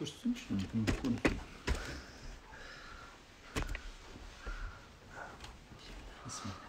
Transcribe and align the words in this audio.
كشتمش 0.00 0.40
ممكن 0.50 0.84
بسم 6.26 6.44
الله 6.48 6.68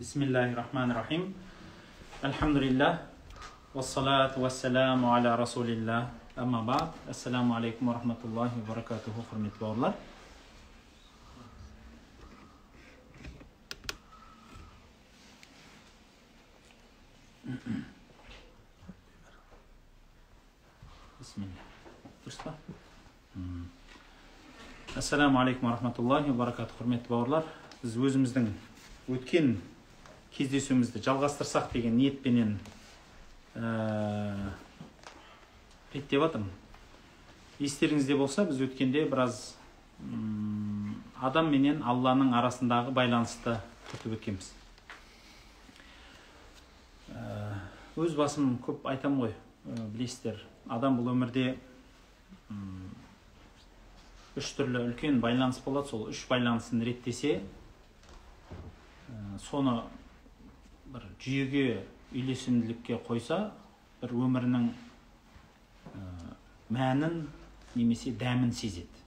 بسم 0.00 0.20
الله 0.22 0.46
الرحمن 0.58 0.88
الرحيم 0.90 1.22
الحمد 2.24 2.56
لله 2.56 2.92
والصلاة 3.74 4.34
والسلام 4.38 5.00
على 5.06 5.30
رسول 5.38 5.70
الله 5.70 6.02
أما 6.38 6.60
بعد 6.66 6.88
السلام 7.14 7.46
عليكم 7.52 7.82
ورحمة 7.88 8.20
الله 8.24 8.50
وبركاته 8.58 9.14
خرمت 9.30 9.54
الله 9.62 9.92
ассаламу 25.14 25.38
алейкум 25.38 25.70
рахматуллахи 25.70 26.32
баракату 26.34 26.74
құрметті 26.74 27.06
бауырлар 27.06 27.44
біз 27.84 27.92
өзіміздің 27.94 28.48
өткен 29.14 29.52
кездесуімізді 30.34 31.02
жалғастырсақ 31.06 31.68
деген 31.70 31.94
ниетпенен 31.94 32.56
ә, 33.54 34.50
реттеп 35.92 36.18
жатырмын 36.24 36.50
естеріңізде 37.62 38.16
болса 38.18 38.42
біз 38.48 38.64
өткенде 38.66 39.04
біраз 39.06 39.54
адам 41.22 41.52
менен 41.54 41.84
алланың 41.86 42.34
арасындағы 42.34 42.90
байланысты 42.98 43.60
күтіп 43.92 44.18
өткенбіз. 44.18 44.50
Ә, 47.14 47.54
өз 48.02 48.18
басым 48.18 48.56
көп 48.66 48.90
айтамын 48.90 49.28
ғой 49.28 49.36
ә, 49.38 49.78
білесіздер 49.94 50.42
адам 50.66 50.98
бұл 50.98 51.14
өмірде 51.14 51.52
м, 52.50 52.90
үш 54.38 54.50
түрлі 54.58 54.80
үлкен 54.88 55.20
байланыс 55.22 55.60
болады 55.64 55.90
сол 55.90 56.08
үш 56.10 56.24
байланысын 56.30 56.82
реттесе 56.86 57.36
соны 59.42 59.76
бір 60.90 61.06
жүйеге 61.22 61.66
үйлесімділікке 62.14 62.98
қойса 63.06 63.38
бір 64.02 64.16
өмірінің 64.26 64.68
мәнін 66.74 67.24
немесе 67.78 68.10
дәмін 68.18 68.50
сезеді 68.54 69.02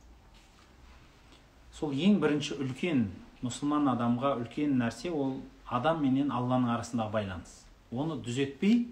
сол 1.75 1.92
ең 1.92 2.22
бірінші 2.23 2.58
үлкен 2.64 3.05
мұсылман 3.44 3.92
адамға 3.92 4.33
үлкен 4.42 4.80
нәрсе 4.80 5.11
ол 5.11 5.42
адам 5.67 6.02
менен 6.02 6.31
алланың 6.31 6.72
арасындағы 6.78 7.14
байланыс 7.20 7.53
оны 7.92 8.17
түзетпей 8.23 8.86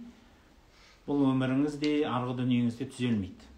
бұл 1.08 1.25
өміріңіз 1.31 1.80
де 1.81 1.97
арғы 2.09 2.41
дүниеңіз 2.41 2.80
де 2.80 2.88
түзелмейді 2.91 3.55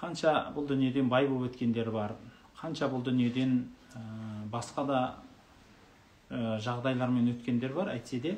қанша 0.00 0.34
бұл 0.56 0.68
дүниеден 0.70 1.08
бай 1.12 1.28
болып 1.28 1.50
өткендер 1.50 1.90
бар 1.92 2.16
қанша 2.60 2.88
бұл 2.92 3.04
дүниеден 3.04 3.58
ә, 3.94 4.00
басқа 4.52 4.86
да 4.88 5.00
ә, 6.30 6.58
жағдайлармен 6.64 7.28
өткендер 7.34 7.74
бар 7.76 7.92
әйтсе 7.94 8.20
де 8.20 8.36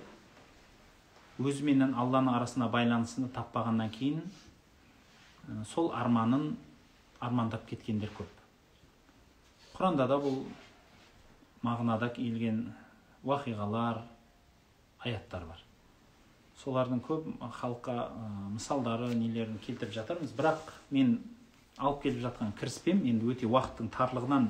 өзі 1.38 1.64
менен 1.66 1.94
алланың 1.94 2.34
арасына 2.36 2.68
байланысını 2.70 3.30
таппағаннан 3.34 3.90
кейін 3.94 4.22
ә, 5.48 5.64
сол 5.64 5.92
арманын 5.94 6.56
армандап 7.22 7.66
кеткендер 7.70 8.10
көп. 8.16 8.30
Құранда 9.76 10.08
да 10.10 10.18
бұл 10.20 10.42
мағынада 11.62 12.10
келген 12.14 12.64
уақиғалар 13.22 14.02
аяттар 15.06 15.46
бар. 15.46 15.60
Солардың 16.62 17.02
көп 17.06 17.28
халыққа 17.60 17.94
мысалдары 18.54 19.12
нелерін 19.14 19.58
келтіріп 19.62 19.94
жатармыз 19.94 20.34
бірақ 20.38 20.74
мен 20.90 21.16
алып 21.82 22.02
келіп 22.06 22.22
жатқан 22.22 22.52
кіріспем 22.58 23.02
енді 23.10 23.32
өте 23.34 23.48
уақыттың 23.50 23.90
тарлығынан 23.92 24.48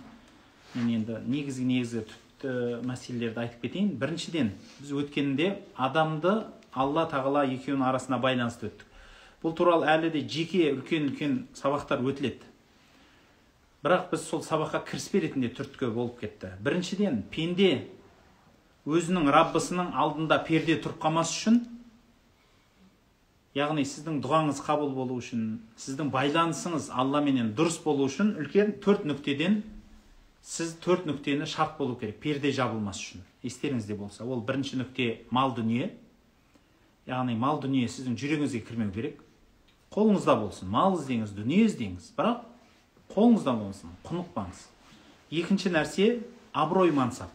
мен 0.74 0.90
енді 0.92 1.18
негізгі 1.26 1.64
негізгі 1.68 2.04
түпті 2.10 2.52
мәселелерді 2.88 3.42
айтып 3.46 3.64
кетейін. 3.64 3.90
Біріншіден 4.00 4.52
біз 4.80 4.92
өткенде 5.02 5.48
адамды 5.76 6.42
алла 6.72 7.06
тағала 7.10 7.44
екеуінің 7.48 7.88
арасына 7.88 8.18
байланысты 8.22 8.68
өттік. 8.68 8.86
Бұл 9.42 9.56
туралы 9.58 9.88
әлі 9.90 10.12
де 10.14 10.22
жеке 10.28 10.70
үлкен 10.76 11.10
үлкен 11.10 11.36
сабақтар 11.58 12.04
өтіледі. 12.04 12.46
Бірақ 13.82 14.12
біз 14.12 14.28
сол 14.28 14.44
сабаққа 14.46 14.84
кіріспе 14.86 15.24
ретінде 15.24 15.50
түрткі 15.50 15.90
болып 15.90 16.20
кетті. 16.20 16.52
Біріншіден 16.62 17.24
пенде 17.32 17.88
өзінің 18.86 19.30
раббысының 19.34 19.92
алдында 19.98 20.38
перде 20.46 20.76
тұрып 20.78 21.02
қалмас 21.02 21.32
үшін 21.34 21.60
яғни 23.56 23.84
сіздің 23.84 24.20
дұғаңыз 24.24 24.62
қабыл 24.64 24.94
болу 24.96 25.18
үшін 25.20 25.60
сіздің 25.80 26.10
байланысыңыз 26.14 26.88
алламенен 26.92 27.52
дұрыс 27.56 27.78
болу 27.84 28.06
үшін 28.08 28.34
үлкен 28.40 28.78
төрт 28.84 29.04
нүктеден 29.08 29.60
сіз 30.42 30.74
төрт 30.82 31.06
нүктені 31.06 31.46
шарт 31.46 31.76
болу 31.78 31.96
керек 31.96 32.18
перде 32.20 32.52
жабылмас 32.52 32.98
үшін. 32.98 33.22
Естеріңізде 33.42 33.94
болса. 33.98 34.24
Ол 34.24 34.42
бірінші 34.42 34.80
нүкте 34.80 35.26
мал 35.30 35.54
дүние. 35.54 35.92
Яғни 37.06 37.36
мал 37.38 37.60
дүние 37.62 37.88
сіздің 37.90 38.16
жүрегіңізге 38.18 38.62
кірмеу 38.66 38.92
керек. 38.94 39.22
Қолыңызда 39.94 40.36
болсын. 40.40 40.70
Мал 40.70 40.96
іздеңіз 40.98 41.34
дүние 41.36 41.66
іздеңіз. 41.68 42.12
Бірақ 42.18 42.46
қолыңызда 43.14 43.54
болсын. 43.58 43.94
Құнықпаңыз 44.06 44.66
екінші 45.32 45.72
нәрсе 45.72 46.06
абырой 46.52 46.92
мансап. 46.92 47.30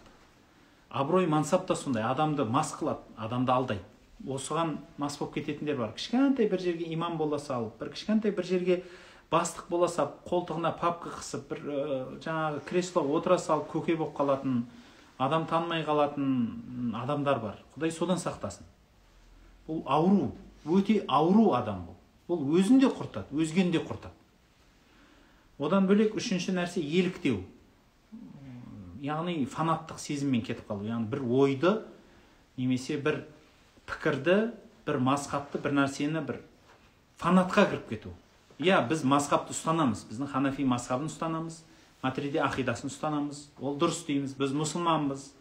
Абырой 0.89 1.27
мансап 1.27 1.67
та 1.67 1.75
сондай. 1.75 2.03
Адамды 2.03 2.45
мас 2.45 2.73
қылады 2.77 3.01
адамды 3.17 3.51
алдайды. 3.51 3.83
Осыған 4.25 4.77
мас 4.97 5.17
болып 5.19 5.35
кететіндер 5.37 5.77
бар. 5.77 5.91
Кішкентай 5.93 6.49
бір 6.49 6.61
жерге 6.61 6.87
имам 6.93 7.17
бола 7.17 7.37
салып 7.39 7.77
бір 7.79 7.91
кішкентай 7.93 8.31
бір 8.31 8.45
жерге 8.45 8.83
бастық 9.31 9.69
бола 9.69 9.87
салып 9.91 10.23
қолтығына 10.25 10.73
папка 10.79 11.11
қысып 11.19 11.49
бір 11.51 11.61
ә, 11.61 12.19
жаңағы 12.23 12.63
креслоға 12.65 13.19
отыра 13.19 13.37
салып 13.37 13.69
көке 13.73 13.97
болып 13.97 14.15
қалатын 14.17 14.63
адам 15.19 15.45
танымай 15.45 15.83
қалатын 15.85 16.95
адамдар 16.95 17.39
бар. 17.39 17.61
Құдай 17.75 17.91
содан 17.91 18.17
сақтасын. 18.17 18.65
Бұл 19.67 19.83
ауру 19.85 20.31
өте 20.65 21.03
ауру 21.07 21.51
адам 21.53 21.85
бұл. 21.87 21.97
Бұл 22.27 22.57
өзін 22.59 22.81
де 22.81 22.89
құртады 22.89 23.35
өзгені 23.37 23.75
де 23.75 23.83
құртады. 23.83 24.13
Одан 25.57 25.87
бөлек 25.89 26.15
үшінші 26.17 26.53
нәрсе 26.57 26.81
еліктеу. 26.81 27.41
Яғни 29.01 29.45
фанаттық 29.45 29.99
сезіммен 30.01 30.43
кетіп 30.45 30.67
қалу. 30.69 30.85
Яғни 30.85 31.09
бір 31.09 31.23
ойды 31.23 31.73
немесе 32.57 32.97
бір 32.97 33.23
пікірді 33.87 34.37
бір 34.87 34.99
мазхабты 35.03 35.61
бір 35.63 35.73
нәрсені 35.81 36.21
бір 36.27 36.41
фанатқа 37.21 37.65
кіріп 37.71 37.89
кету. 37.89 38.13
Иә 38.59 38.81
біз 38.87 39.03
мазхабты 39.07 39.55
ұстанамыз. 39.55 40.05
Біздің 40.09 40.31
ханафи 40.31 40.65
мазхабын 40.67 41.09
ұстанамыз 41.11 41.63
матриде 42.03 42.41
ақидасын 42.43 42.91
ұстанамыз. 42.91 43.47
Ол 43.59 43.77
дұрыс 43.79 44.03
дейміз. 44.07 44.35
Біз 44.37 44.53
мұсылманбыз. 44.57 45.31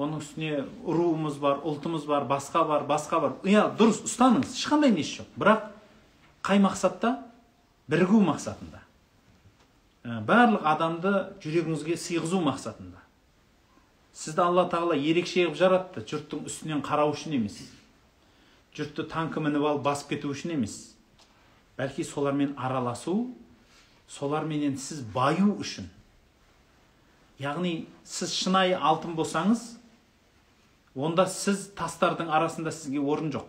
Оның 0.00 0.20
үстіне 0.22 0.64
руымыз 0.86 1.36
бар 1.42 1.64
ұлтымыз 1.66 2.06
бар 2.08 2.24
басқа 2.30 2.62
бар 2.68 2.86
басқа 2.88 3.20
бар. 3.20 3.34
Иә 3.44 3.66
дұрыс 3.76 4.04
ұстаныңыз. 4.06 4.54
Ешқандай 4.56 4.94
несі 4.94 5.20
жоқ. 5.20 5.34
Бірақ 5.40 5.66
қай 6.46 6.62
мақсатта? 6.62 7.18
Бірігу 7.90 8.22
мақсатында. 8.22 8.84
Ә, 10.04 10.20
барлық 10.24 10.64
адамды 10.64 11.12
жүрегіңізге 11.42 11.98
сыйғызу 12.00 12.40
мақсатында. 12.46 12.99
Сізді 14.12 14.42
алла 14.44 14.66
тағала 14.70 14.96
ерекше 14.98 15.44
қылып 15.44 15.58
жаратты 15.58 16.02
жұрттың 16.06 16.46
үстінен 16.50 16.82
қарау 16.84 17.14
үшін 17.14 17.36
емес. 17.38 17.60
Жұртты 18.76 19.06
танкі 19.10 19.42
мініп 19.44 19.66
алып 19.66 19.84
басып 19.86 20.14
кету 20.14 20.30
үшін 20.34 20.54
емес. 20.56 20.94
Бәлки 21.78 22.04
солармен 22.04 22.54
араласу 22.58 23.30
соларменен 24.10 24.76
сіз 24.78 25.02
баю 25.14 25.54
үшін. 25.62 25.88
Яғни 27.40 27.86
сіз 28.04 28.34
шынайы 28.36 28.74
алтын 28.76 29.14
болсаңыз 29.16 29.62
онда 30.94 31.26
сіз 31.30 31.70
тастардың 31.78 32.28
арасында 32.28 32.72
сізге 32.74 33.00
орын 33.00 33.30
жоқ. 33.32 33.46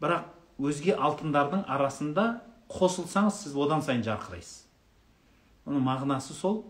Бірақ 0.00 0.30
өзге 0.62 0.94
алтындардың 0.94 1.66
арасында 1.66 2.26
қосылсаңыз 2.72 3.42
сіз 3.44 3.56
одан 3.58 3.82
сайын 3.82 4.06
жарқырайсыз. 4.06 4.62
Оның 5.66 5.84
мағынасы 5.86 6.34
сол. 6.34 6.62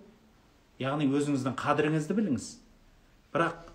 Яғни 0.80 1.06
өзіңіздің 1.12 1.54
қадіріңізді 1.60 2.16
біліңіз. 2.18 2.48
Бірақ 3.32 3.70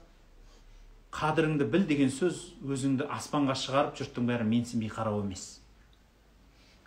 қадіріңді 1.18 1.66
біл 1.72 1.88
деген 1.90 2.12
сөз 2.14 2.42
өзіңді 2.62 3.08
аспанға 3.14 3.56
шығарып 3.58 3.98
жұрттың 3.98 4.28
бәрі 4.30 4.46
менсінбей 4.46 4.92
қарау 4.94 5.24
емес. 5.24 5.60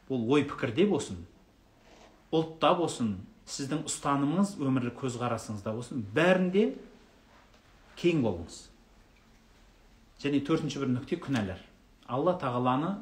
Бұл 0.07 0.27
ой 0.31 0.45
пікірде 0.47 0.87
болсын 0.91 1.19
ұлтта 2.31 2.73
болсын 2.79 3.17
сіздің 3.51 3.83
ұстанымыңыз 3.91 4.55
өмірлік 4.63 5.01
көзқарасыңызда 5.01 5.75
болсын 5.75 6.05
бәрінде 6.15 6.69
кең 7.99 8.23
болыңыз. 8.23 8.61
Және 10.23 10.43
төртінші 10.47 10.83
бір 10.83 10.93
нүкте 10.95 11.19
күнәлар 11.19 11.65
алла 12.07 12.37
тағаланы 12.39 12.93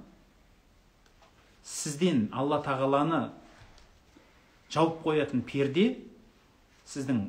сізден 1.67 2.29
алла 2.33 2.63
тағаланы 2.65 3.27
жауып 4.73 5.03
қоятын 5.05 5.43
перде 5.45 5.91
сіздің 6.89 7.27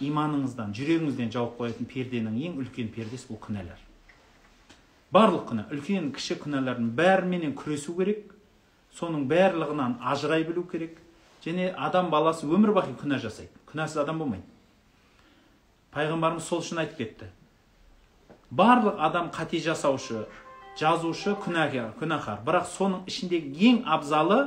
иманыңыздан 0.00 0.72
жүрегіңізден 0.76 1.32
жауып 1.34 1.58
қоятын 1.60 1.88
перденің 1.90 2.38
ең 2.48 2.60
үлкен 2.62 2.88
пердесі 2.94 3.28
бұл 3.28 3.40
күнәлар. 3.44 3.80
Барлық 5.12 5.44
күнә 5.50 5.66
үлкен 5.74 6.10
кіші 6.16 6.38
күнәлардың 6.40 6.88
бәріменен 6.96 7.52
күресу 7.58 7.92
керек 7.98 8.32
соның 8.96 9.26
барлығынан 9.28 9.98
ажырай 10.00 10.44
білу 10.48 10.64
керек 10.68 10.96
және 11.44 11.72
адам 11.76 12.10
баласы 12.10 12.46
өмір 12.46 12.72
бақи 12.76 12.96
күнә 13.00 13.18
жасайды. 13.20 13.52
Күнәсіз 13.68 14.02
адам 14.04 14.22
болмайды. 14.22 14.44
Пайғамбарымыз 15.92 16.46
сол 16.48 16.62
үшін 16.64 16.80
айтып 16.84 17.02
кетті. 17.02 17.28
Барлық 18.50 19.00
адам 19.00 19.30
қате 19.32 19.60
жасаушы 19.60 20.26
жазушы 20.80 21.34
күнәкар 21.44 21.92
күнәһар. 22.00 22.40
Бірақ 22.46 22.68
соның 22.72 23.04
ішіндегі 23.08 23.68
ең 23.68 23.82
абзалы 23.84 24.38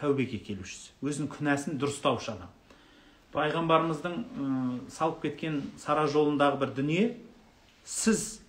тәубеге 0.00 0.40
келушісі. 0.44 0.92
Өзінің 1.04 1.30
күнәсін 1.32 1.78
дұрыстаушы 1.80 2.34
адам. 2.34 2.50
Пайғамбарымыздың 3.34 4.16
салып 4.94 5.22
кеткен 5.24 5.60
сара 5.80 6.06
жолындағы 6.10 6.60
бір 6.62 6.74
дүние 6.76 7.06
сіз 7.84 8.40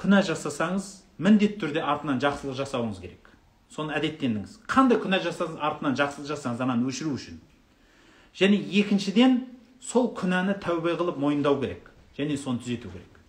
күнә 0.00 0.20
жасасаңыз 0.28 0.90
міндетті 1.20 1.60
түрде 1.64 1.84
артынан 1.84 2.20
жақсылық 2.22 2.56
жасауыңыз 2.60 3.00
керек. 3.02 3.30
Соны 3.70 3.94
әдеттендіңіз. 3.98 4.58
Қандай 4.68 4.98
күнә 5.00 5.20
жасасаңыз 5.24 5.60
артынан 5.60 5.96
жақсылық 5.98 6.30
жасаңыз 6.32 6.62
ананы 6.64 6.88
өшіру 6.90 7.14
үшін. 7.14 7.38
Және 8.36 8.58
екіншіден 8.80 9.36
сол 9.80 10.10
күнәні 10.16 10.56
тәубе 10.62 10.96
қылып 10.98 11.20
мойындау 11.20 11.60
керек. 11.60 11.90
Және 12.18 12.36
соны 12.40 12.62
түзету 12.64 12.90
керек. 12.90 13.20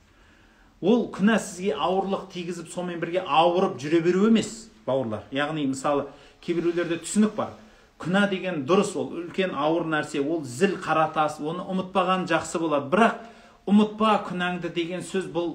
Ол 0.81 1.05
күнә 1.13 1.37
сізге 1.39 1.75
ауырлық 1.77 2.29
тигізіп 2.33 2.71
сонымен 2.73 3.01
бірге 3.03 3.21
ауырып 3.21 3.77
жүре 3.81 4.01
беру 4.01 4.25
емес 4.31 4.71
бауырлар. 4.87 5.27
Яғни 5.31 5.67
мысалы 5.69 6.07
кейбіреулерде 6.41 6.97
түсінік 7.03 7.35
бар. 7.37 7.53
Күнә 8.01 8.27
деген 8.31 8.63
дұрыс 8.65 8.95
ол. 8.97 9.11
Үлкен 9.21 9.53
ауыр 9.53 9.85
нәрсе. 9.91 10.21
Ол 10.21 10.43
зіл 10.43 10.77
қара 10.81 11.11
тас 11.13 11.39
оны 11.39 11.63
ұмытпаған 11.69 12.25
жақсы 12.31 12.61
болады. 12.61 12.89
Бірақ 12.91 13.21
ұмытпа 13.69 14.15
күнәңді 14.29 14.73
деген 14.73 15.05
сөз 15.05 15.29
бұл 15.31 15.53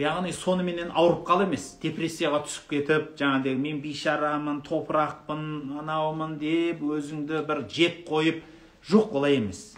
яғни 0.00 0.32
соныменен 0.32 0.90
ауырып 0.96 1.26
қал 1.28 1.44
емес. 1.44 1.74
Депрессияға 1.82 2.42
түсіп 2.46 2.72
кетіп 2.72 3.12
жаңағыдай 3.20 3.58
мен 3.60 3.82
бейшарамын 3.84 4.62
топырақпын 4.64 5.44
анаумын 5.82 6.38
деп 6.40 6.80
өзіңді 6.80 7.44
бір 7.48 7.64
жеп 7.68 8.02
қойып 8.08 8.42
жоқ 8.88 9.16
олай 9.20 9.36
емес. 9.36 9.74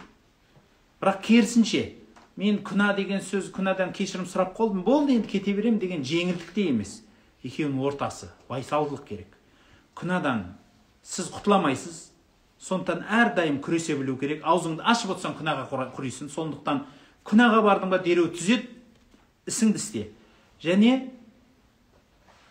Бірақ 1.01 1.21
керісінше 1.27 1.83
мен 2.39 2.61
күнә 2.63 2.93
деген 2.95 3.21
сөз 3.23 3.51
күнәдан 3.55 3.91
кешірім 3.95 4.25
сұрап 4.27 4.55
қалдым 4.55 4.85
болды 4.87 5.19
енді 5.19 5.29
кете 5.35 5.53
беремін 5.53 5.79
деген 5.83 6.03
жеңілдік 6.03 6.55
те 6.55 6.69
емес. 6.71 7.01
Екеуінің 7.43 7.83
ортасы 7.85 8.31
байсалдылық 8.49 9.03
керек. 9.05 9.35
Күнәдан 9.95 10.55
сіз 11.05 11.29
құтыла 11.29 11.59
алмайсыз 11.59 12.01
сондықтан 12.65 13.03
әрдайым 13.05 13.59
күресе 13.61 13.95
білу 13.97 14.17
керек. 14.17 14.41
Аузыңды 14.43 14.81
ашып 14.81 15.13
отырсаң 15.13 15.35
күнәға 15.37 15.67
құрисың. 15.93 16.31
Сондықтан 16.33 16.81
күнәға 17.27 17.61
бардың 17.65 17.91
ба 17.93 17.99
дереу 18.01 18.31
түзет 18.33 18.65
ісіңді 19.45 19.81
істе. 19.81 20.07
Және 20.63 21.11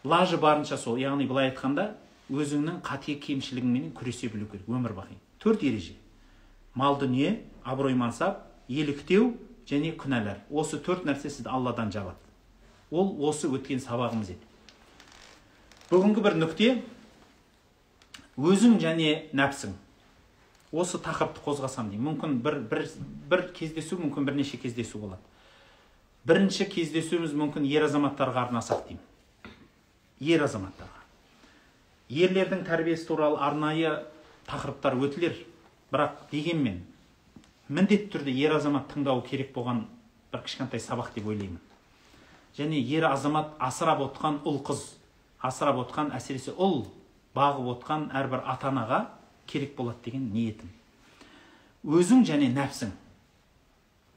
лажы 0.04 0.38
барынша 0.38 0.78
сол. 0.78 1.00
Яғни 1.02 1.26
былай 1.26 1.50
айтқанда 1.50 1.96
өзіңнің 2.30 2.80
қате 2.86 3.18
кемшілігіңменен 3.18 3.90
күресе 3.96 4.30
білу 4.30 4.46
керек. 4.46 4.68
Өмір 4.68 4.94
бақи. 4.94 5.18
Төрт 5.42 5.64
ереже. 5.66 5.96
Мал 6.74 6.98
дүние 7.00 7.42
абырой 7.64 7.94
мансап 7.94 8.46
еліктеу 8.68 9.34
және 9.66 9.96
күнәлар. 9.98 10.44
Осы 10.50 10.78
төрт 10.78 11.08
нәрсе 11.08 11.30
сізді 11.30 11.50
алладан 11.50 11.90
жабады. 11.90 12.20
Ол 12.90 13.16
осы 13.26 13.48
өткен 13.48 13.82
сабағымыз 13.82 14.34
еді. 14.36 14.44
Бүгінгі 15.90 16.22
бір 16.22 16.36
нүкте 16.38 16.82
өзің 18.38 18.78
және 18.82 19.10
нәпсің. 19.36 19.74
Осы 20.74 20.98
тақырыпты 20.98 21.42
қозғасам 21.44 21.90
деймін. 21.92 22.14
Мүмкін 22.14 22.38
бір, 22.42 22.58
бір, 22.70 22.88
бір 23.30 23.44
кездесу 23.54 23.98
мүмкін 24.00 24.26
бірнеше 24.26 24.58
кездесу 24.58 24.98
болады. 24.98 25.22
Бірінші 26.26 26.66
кездесуіміз 26.72 27.34
мүмкін 27.36 27.68
ер 27.68 27.86
азаматтарға 27.86 28.48
арнасақ 28.48 28.88
деймін. 28.88 29.04
Ер 30.24 30.42
азаматтарға. 30.46 31.04
Ерлердің 32.10 32.64
тәрбиесі 32.66 33.06
туралы 33.06 33.38
арнайы 33.38 33.92
тақырыптар 34.48 34.96
өтілер. 34.98 35.36
Бірақ 35.92 36.26
дегенмен 36.32 36.82
міндетті 37.68 38.10
түрде 38.16 38.34
ер 38.34 38.56
азамат 38.56 38.90
тыңдауы 38.92 39.22
керек 39.28 39.54
болған 39.54 39.84
бір 40.32 40.42
кішкентай 40.44 40.80
сабақ 40.82 41.14
деп 41.14 41.28
ойлаймын. 41.30 41.60
Және 42.58 42.80
ер 42.96 43.06
азамат 43.08 43.54
асырап 43.62 44.02
отқан 44.04 44.40
ұл 44.44 44.58
қыз 44.66 44.82
асырап 45.44 45.78
отқан 45.84 46.12
әсіресе 46.16 46.52
ұл 46.56 46.84
бағып 47.34 47.70
отқан 47.74 48.08
әрбір 48.14 48.44
ата 48.46 48.70
анаға 48.70 49.00
керек 49.46 49.74
болады 49.76 49.98
деген 50.04 50.30
ниетім. 50.32 50.70
Өзің 51.84 52.24
және 52.24 52.48
нәпсің. 52.54 52.92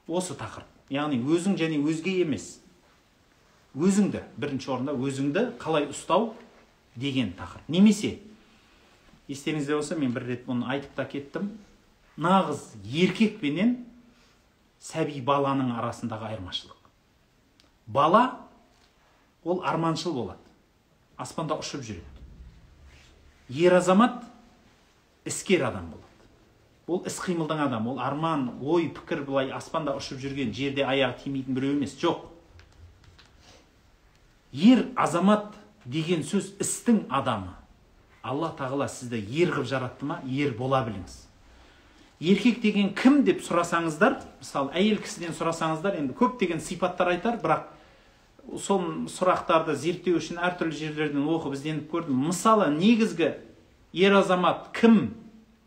Осы 0.08 0.36
тақырып. 0.38 0.68
Яғни 0.88 1.18
өзің 1.20 1.58
және 1.60 1.80
өзге 1.84 2.20
емес. 2.22 2.58
Өзіңді 3.76 4.22
бірінші 4.40 4.70
орында 4.72 4.94
өзіңді 4.96 5.44
қалай 5.60 5.90
ұстау 5.92 6.32
деген 6.96 7.34
тақырып. 7.36 7.68
Немесе 7.68 8.16
естеріңізде 9.28 9.76
болса 9.76 9.98
мен 9.98 10.14
бір 10.16 10.24
рет 10.30 10.46
бұны 10.48 10.64
айтып 10.72 10.94
та 10.96 11.04
кеттім. 11.04 11.50
Нағыз 12.18 12.72
еркек 12.82 13.36
пенен 13.42 13.76
сәби 14.80 15.20
баланың 15.22 15.74
арасындағы 15.76 16.32
айырмашылық. 16.32 16.78
Бала 17.86 18.40
ол 19.44 19.62
арманшыл 19.64 20.14
болады. 20.16 20.40
Аспанда 21.16 21.58
ұшып 21.60 21.84
жүреді. 21.84 22.17
Ер 23.48 23.74
азамат 23.74 24.22
іскер 25.24 25.64
адам 25.68 25.90
болады. 25.90 26.04
Ол 26.88 27.02
іс 27.06 27.18
қимылдың 27.20 27.60
адамы 27.66 27.92
ол 27.92 28.00
арман 28.00 28.48
ой 28.62 28.88
пікір 28.96 29.24
былай 29.26 29.52
аспанда 29.52 29.96
ұшып 29.98 30.20
жүрген 30.22 30.52
жерде 30.56 30.86
аяғы 30.88 31.24
тимейтін 31.24 31.54
біреу 31.54 31.76
емес 31.76 31.96
жоқ. 32.00 32.24
Ер 34.52 34.86
азамат 34.96 35.52
деген 35.84 36.24
сөз 36.24 36.54
істің 36.60 37.06
адамы. 37.08 37.52
Алла 38.22 38.52
тағала 38.56 38.88
сізді 38.88 39.20
ер 39.20 39.52
қылып 39.52 39.68
жаратты 39.68 40.08
ма? 40.08 40.20
Ер 40.24 40.54
бола 40.56 40.82
біліңіз. 40.86 41.24
Еркек 42.20 42.60
деген 42.60 42.94
кім 42.96 43.22
деп 43.24 43.44
сұрасаңыздар 43.46 44.18
мысалы 44.40 44.72
әйел 44.74 44.98
кісіден 45.04 45.36
сұрасаңыздар 45.38 46.00
енді 46.00 46.16
көптеген 46.18 46.58
сипаттар 46.60 47.12
айтар 47.12 47.36
бірақ 47.38 47.68
сол 48.56 48.84
сұрақтарды 49.12 49.74
зерттеу 49.76 50.18
үшін 50.18 50.40
әртүрлі 50.40 50.76
жерлерден 50.78 51.26
оқып 51.28 51.56
ізденіп 51.56 51.90
көрдім. 51.92 52.22
Мысалы 52.30 52.70
негізгі 52.72 53.34
ер 53.92 54.16
азамат 54.16 54.70
кім? 54.76 55.14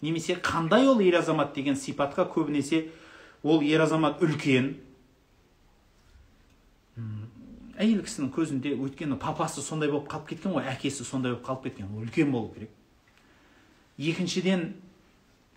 Немесе 0.01 0.35
қандай 0.41 0.87
ол 0.89 1.01
ер 1.05 1.19
азамат 1.19 1.53
деген 1.53 1.75
сипатқа 1.77 2.25
көбінесе 2.33 2.87
ол 3.43 3.61
ер 3.61 3.83
азамат 3.85 4.21
үлкен. 4.25 4.73
Әйел 7.77 8.01
кісінің 8.05 8.31
көзінде 8.33 8.73
өйткені 8.77 9.17
папасы 9.21 9.61
сондай 9.61 9.89
болып 9.89 10.09
қалып 10.09 10.31
кеткен 10.33 10.55
ғой 10.57 10.67
әкесі 10.73 11.05
сондай 11.05 11.33
болып 11.33 11.45
қалып 11.45 11.69
кеткен 11.69 11.89
ол 11.89 12.03
үлкен 12.05 12.33
болу 12.33 12.51
керек. 12.53 12.69
Екіншіден 13.97 14.71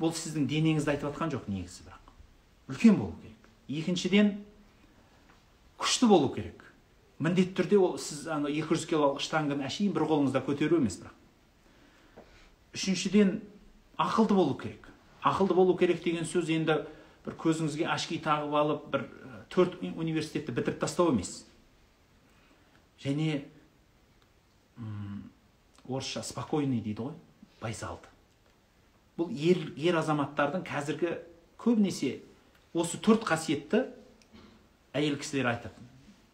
бұл 0.00 0.12
сіздің 0.12 0.47
денеңізді 0.50 0.93
айтып 0.95 1.11
жатқан 1.11 1.33
жоқ 1.33 1.49
негізі 1.49 1.85
бірақ. 1.88 2.12
Үлкен 2.73 2.97
болу 3.00 3.16
керек. 3.23 3.49
Екіншіден 3.69 4.35
күшті 5.81 6.09
болу 6.09 6.31
керек. 6.35 6.64
Міндетті 7.18 7.54
түрде 7.61 7.78
ол 7.78 7.97
сіз 7.99 8.26
ана 8.33 8.50
екі 8.50 8.75
жүз 8.75 8.87
килолық 8.90 9.23
штангыны 9.23 9.66
әшейін 9.68 9.94
бір 9.94 10.06
қолыңызда 10.11 10.42
көтеру 10.47 10.80
емес 10.80 10.99
бірақ. 11.00 11.14
Үшіншіден 12.75 13.37
ақылды 13.99 14.35
болу 14.35 14.59
керек. 14.59 14.88
Ақылды 15.23 15.54
болу 15.54 15.76
керек 15.78 16.02
деген 16.04 16.26
сөз 16.26 16.50
енді 16.50 16.80
бір 17.25 17.38
көзіңізге 17.38 17.87
ашки 17.88 18.18
тағып 18.18 18.54
алып 18.61 18.87
бір 18.92 19.09
төрт 19.54 19.78
университетті 19.83 20.52
бітіріп 20.52 20.80
тастау 20.83 21.12
емес. 21.14 21.44
Және 23.04 23.44
орысша 25.88 26.23
спокойный 26.25 26.80
дейді 26.80 27.04
ғой 27.04 27.14
байсалды 27.61 28.09
бұл 29.18 29.30
ер, 29.30 29.61
ер 29.76 29.99
азаматтардың 30.00 30.64
қазіргі 30.66 31.18
көбінесе 31.61 32.16
осы 32.75 32.99
төрт 32.99 33.26
қасиетті 33.28 33.85
әйел 34.97 35.18
кісілер 35.21 35.52
айтады 35.52 35.85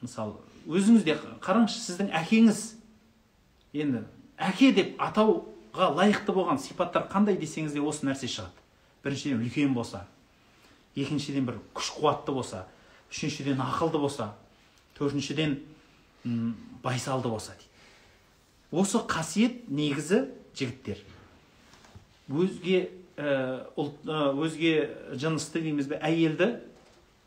мысалы 0.00 0.38
өзіңіз 0.70 1.04
де 1.06 1.16
қараңызшы 1.42 1.82
сіздің 1.82 2.10
әкеңіз 2.20 2.62
енді 3.74 4.04
әке 4.40 4.70
деп 4.74 5.00
атауға 5.02 5.90
лайықты 5.98 6.34
болған 6.34 6.60
сипаттар 6.62 7.08
қандай 7.10 7.38
десеңіз 7.40 7.74
де 7.74 7.82
осы 7.82 8.06
нәрсе 8.06 8.30
шығады. 8.30 8.56
Біріншіден 9.04 9.42
үлкен 9.44 9.74
болса. 9.74 10.04
Екіншіден 10.96 11.46
бір 11.48 11.60
күш 11.74 11.92
қуатты 11.96 12.34
болса. 12.34 12.66
Үшіншіден 13.10 13.60
ақылды 13.64 14.00
болса. 14.00 14.32
Төртіншіден 14.98 15.58
байсалды 16.82 17.28
болса 17.28 17.54
дейді. 17.56 17.68
Осы 18.70 19.02
қасиет 19.02 19.66
негізі 19.68 20.28
жігіттер. 20.54 21.00
Өзге 22.30 22.90
ә, 23.16 23.66
ұлт 23.74 24.04
ә, 24.06 24.30
өзге 24.38 24.74
жынысты 25.18 25.62
дейміз 25.64 25.88
бе 25.90 25.98
әйелді 25.98 26.52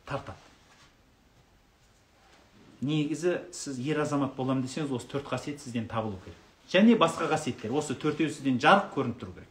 тартады. 0.07 0.39
Негізі 2.83 3.39
сіз 3.55 3.79
ер 3.79 4.03
азамат 4.03 4.35
боламын 4.37 4.63
десеңіз 4.65 4.91
осы 4.93 5.09
төрт 5.11 5.27
қасиет 5.29 5.61
сізден 5.63 5.87
табылу 5.87 6.19
керек. 6.23 6.37
Және 6.71 6.97
басқа 6.99 7.27
қасиеттер. 7.31 7.73
Осы 7.75 7.95
төртеуі 7.95 8.31
сізден 8.31 8.59
жарық 8.61 8.93
көрініп 8.95 9.19
тұру 9.21 9.35
керек. 9.35 9.49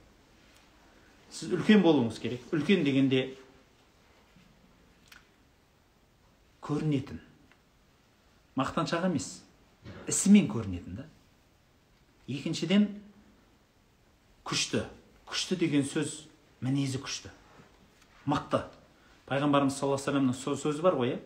Сіз 1.33 1.53
үлкен 1.57 1.83
болуыңыз 1.85 2.21
керек. 2.23 2.45
Үлкен 2.53 2.85
дегенде 2.85 3.23
көрінетін. 6.62 7.21
Мақтаншақ 8.57 9.09
емес. 9.09 9.43
Ісімен 10.09 10.49
көрінетін 10.53 11.01
да. 11.01 11.09
Екіншіден 12.29 12.89
күшті. 14.45 14.85
Күшті 15.27 15.59
деген 15.59 15.87
сөз 15.89 16.23
мінезі 16.61 17.01
күшті. 17.03 17.33
Мықты 18.29 18.62
пайғамбарымыз 19.27 19.75
саллаллаху 19.79 20.03
вассаламның 20.03 20.37
сөзі 20.37 20.83
бар 20.85 20.99
ғой 20.99 21.15
иә? 21.15 21.21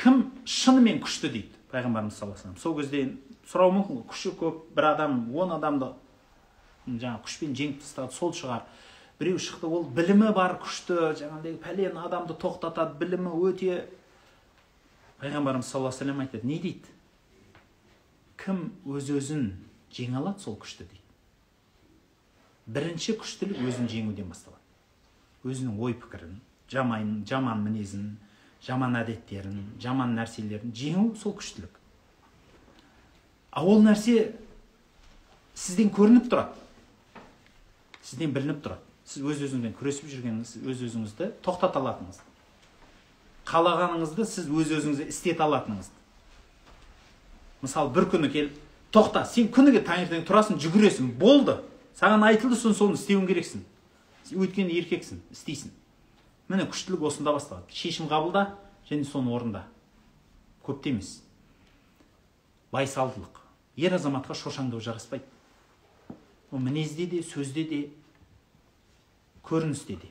Кім 0.00 0.22
шынымен 0.48 1.02
күшті 1.04 1.28
дейді 1.28 1.60
пайғамбарымыз 1.72 2.16
саллаллаху 2.16 2.48
алейhi 2.48 2.62
сол 2.62 2.76
кезде 2.78 3.02
сұрауы 3.50 3.74
мүмкін 3.76 4.04
күші 4.08 4.32
көп 4.40 4.62
бір 4.76 4.92
адам 4.94 5.18
он 5.36 5.52
адамды 5.56 5.90
жаңағы 6.86 7.24
күшпен 7.26 7.56
жеңіп 7.56 7.82
тастады 7.82 8.14
сол 8.14 8.32
шығар. 8.34 8.64
Біреу 9.20 9.38
шықты 9.38 9.68
ол 9.68 9.84
білімі 9.84 10.30
бар 10.34 10.56
күшті 10.62 11.12
жаңағыдай 11.20 11.58
пәлен 11.60 11.98
адамды 12.00 12.34
тоқтатады 12.40 12.96
білімі 13.02 13.34
өте. 13.36 13.84
Пайғамбарымыз 15.20 15.68
саллаллаху 15.68 15.98
вассалам 15.98 16.22
айтады 16.24 16.48
не 16.48 16.58
дейді? 16.58 16.88
Кім 18.40 18.70
өз 18.88 19.10
өзін 19.12 19.52
жеңе 19.92 20.22
алады 20.22 20.40
сол 20.40 20.56
күшті 20.56 20.86
дейді. 20.88 21.04
Бірінші 22.66 23.18
күштілік 23.20 23.60
өзін 23.60 23.90
жеңуден 23.92 24.32
басталады. 24.32 24.64
Өзінің 25.44 25.76
ой 25.76 25.94
пікірін 26.00 26.40
жаман 26.70 27.64
мінезін 27.66 28.16
жаман 28.66 28.96
әдеттерін 29.00 29.62
жаман 29.80 30.14
нәрселерін 30.18 30.72
жеңу 30.76 31.14
сол 31.16 31.34
күштілік. 31.38 31.72
А 33.50 33.64
ол 33.64 33.82
нәрсе 33.82 34.32
сізден 35.54 35.90
көрініп 35.94 36.30
тұрады. 36.30 36.56
Сізден 38.02 38.34
білініп 38.34 38.62
тұрады. 38.64 38.84
Сіз 39.04 39.24
өз 39.26 39.40
өзіңізбен 39.46 39.74
күресіп 39.78 40.10
жүргеніңіз 40.12 40.56
өз 40.70 40.82
өзіңізді 40.86 41.32
тоқтата 41.42 41.80
алатыныңызды 41.80 42.28
қалағаныңызды 43.50 44.26
сіз 44.28 44.46
өз 44.46 44.70
өзіңізді 44.76 45.08
істете 45.10 45.42
алатыныңызды 45.42 45.96
мысалы 47.64 47.90
бір 47.96 48.06
күні 48.12 48.30
келіп 48.30 48.60
тоқта 48.94 49.24
сен 49.26 49.48
күніге 49.54 49.82
таңертең 49.86 50.24
тұрасың 50.28 50.58
жүгіресің 50.62 51.12
болды. 51.18 51.58
Саған 51.98 52.24
айтылды 52.30 52.56
соны 52.56 52.96
істеуің 52.96 53.26
керексің. 53.28 53.62
Өйткені 54.30 54.76
еркексің 54.80 55.20
істейсің. 55.34 55.70
Міне 56.50 56.66
күштілік 56.66 57.04
осында 57.06 57.32
басталады. 57.36 57.70
Шешім 57.70 58.08
қабылда 58.10 58.48
және 58.88 59.06
соны 59.06 59.30
орында. 59.30 59.64
Көпте 60.66 60.90
емес 60.90 61.20
байсалдылық. 62.74 63.38
Ер 63.78 63.94
азаматқа 63.94 64.34
шошаңдау 64.34 64.82
жараспайды. 64.82 65.24
Ол 66.50 66.58
мінезде 66.58 67.06
де 67.06 67.22
сөзде 67.22 67.64
де 67.70 67.80
көріністе 69.46 69.96
де. 70.02 70.10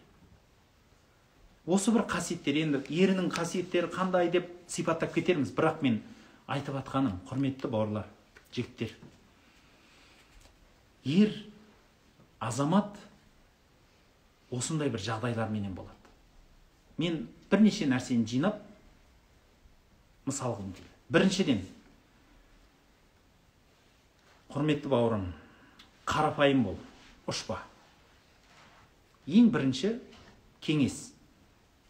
Осы 1.68 1.92
бір 1.94 2.08
қасиеттер 2.10 2.58
енді 2.64 2.82
ерінің 2.88 3.30
қасиеттері 3.36 3.92
қандай 3.94 4.32
деп 4.32 4.48
сипаттап 4.68 5.14
кетерміз. 5.14 5.52
Бірақ 5.54 5.84
мен 5.84 6.02
айтып 6.48 6.80
жатқаным 6.80 7.20
құрметті 7.30 7.70
бауырлар 7.70 8.08
жігіттер. 8.56 8.96
Ер 11.06 11.36
азамат 12.40 12.96
осындай 14.50 14.90
бір 14.90 15.04
жағдайларменен 15.04 15.76
болады. 15.76 15.99
Мен 17.00 17.24
бірнеше 17.50 17.88
нәрсені 17.90 18.28
жинап 18.28 18.62
мысал 20.28 20.58
қылғым 20.58 20.74
келді 20.78 20.96
біріншіден 21.16 21.62
құрметті 24.50 24.90
бауырым 24.90 25.30
қарапайым 26.10 26.64
бол 26.66 26.78
ұшпа. 27.30 27.60
Ең 29.30 29.52
бірінші 29.54 29.94
кеңес. 30.66 31.12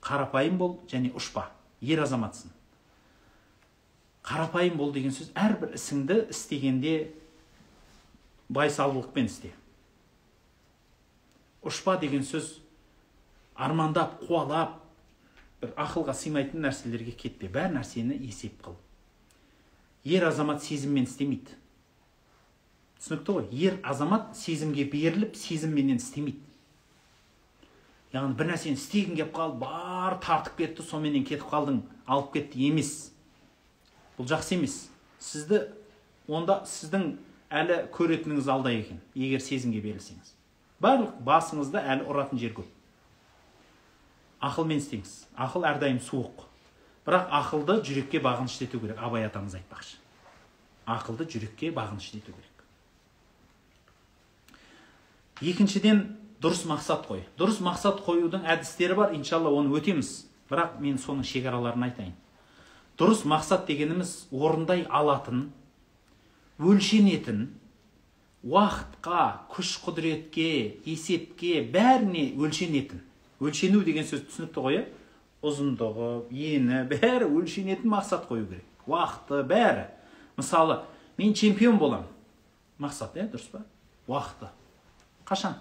Қарапайым 0.04 0.58
бол 0.60 0.75
және 0.92 1.13
ұшпа. 1.16 1.46
Ер 1.80 2.04
азаматсың. 2.04 2.51
Қарапайым 4.28 4.75
бол 4.80 4.92
деген 4.96 5.16
сөз 5.16 5.32
әрбір 5.39 5.78
ісіңді 5.80 6.20
істегенде 6.34 6.96
байсалдылықпен 8.51 9.32
істе. 9.32 9.54
Ұшпа 11.63 11.96
деген 12.01 12.28
сөз 12.28 12.58
армандап 13.56 14.20
қуалап 14.25 14.78
бір 15.62 15.74
ақылға 15.80 16.16
сыймайтын 16.16 16.63
нәрселерге 16.63 17.13
кетпе 17.20 17.50
бәр 17.51 17.74
нәрсені 17.74 18.16
есеп 18.24 18.60
қыл. 18.63 18.78
Ер 20.08 20.25
азамат 20.30 20.63
сезіммен 20.63 21.08
істемейді. 21.10 21.58
Түсінікті 23.00 23.36
ғой? 23.36 23.50
Ер 23.51 23.80
азамат 23.84 24.38
сезімге 24.39 24.86
беріліп 24.92 25.36
сезімменен 25.36 26.00
істемейді. 26.00 26.39
Яғни 28.13 28.39
бір 28.39 28.54
нәрсені 28.54 28.80
істегің 28.80 29.20
келіп 29.20 29.36
қалды 29.36 29.60
бар 29.62 30.16
тартып 30.24 30.56
кетті 30.63 30.86
соныменен 30.88 31.28
кетіп 31.28 31.46
қалдың 31.51 31.84
алып 32.08 32.32
кетті 32.34 32.63
емес. 32.72 33.12
Бұл 34.18 34.32
жақсы 34.32 34.56
емес. 34.56 34.80
Сізді 35.20 35.66
онда 36.28 36.63
сіздің 36.66 37.12
әлі 37.51 37.84
көретініңіз 37.94 38.50
алда 38.50 38.74
екен 38.74 39.04
егер 39.13 39.44
сезімге 39.44 39.84
берілсеңіз. 39.84 40.34
Барлық 40.82 41.20
басыңызда 41.28 41.84
әлі 41.92 42.08
ұратын 42.10 42.42
жер 42.42 42.56
көп. 42.58 42.68
Ақылмен 44.43 44.79
істеңіз. 44.79 45.13
Ақыл 45.38 45.65
әрдайым 45.69 46.00
суық. 46.03 46.46
Бірақ 47.08 47.31
ақылды 47.39 47.79
жүрекке 47.86 48.22
бағынышты 48.24 48.67
ету 48.67 48.79
керек. 48.79 49.00
Абай 49.01 49.25
атамыз 49.27 49.55
айтпақшы. 49.60 49.98
Ақылды 50.88 51.27
жүрекке 51.29 51.72
бағынышты 51.75 52.22
ету 52.22 52.34
керек. 52.34 52.63
Екіншіден 55.41 56.03
дұрыс 56.41 56.65
мақсат 56.69 57.08
қой. 57.08 57.24
Дұрыс 57.39 57.60
мақсат 57.63 58.03
қоюдың 58.05 58.48
әдістері 58.48 58.96
бар. 58.96 59.13
Иншалла 59.15 59.51
оны 59.51 59.74
өтеміз. 59.75 60.25
Бірақ 60.50 60.79
мен 60.81 60.98
соның 60.98 61.27
шекараларын 61.27 61.89
айтайын. 61.89 62.15
Дұрыс 63.00 63.24
мақсат 63.27 63.67
дегеніміз 63.69 64.27
орындай 64.31 64.84
алатын 64.89 65.50
өлшенетін 66.60 67.46
уақытқа 68.43 69.22
күш 69.51 69.77
құдіретке 69.84 70.50
есепке 70.88 71.62
бәріне 71.74 72.34
өлшенетін 72.39 73.01
өлшену 73.39 73.84
деген 73.88 74.05
сөз 74.08 74.25
түсінікті 74.27 74.63
ғой 74.65 74.77
иә? 74.79 74.86
Ұзындығы 75.46 76.12
ені 76.36 76.84
бәрі 76.91 77.29
өлшенетін 77.31 77.91
мақсат 77.91 78.27
қою 78.27 78.48
керек. 78.50 78.65
Уақыты 78.88 79.43
бәрі. 79.48 79.88
Мысалы 80.38 80.84
мен 81.17 81.34
чемпион 81.34 81.77
болам. 81.77 82.08
мақсат 82.79 83.15
иә 83.15 83.27
дұрыс 83.31 83.50
па? 83.51 83.63
Уақыты. 84.08 84.50
Қашан? 85.27 85.58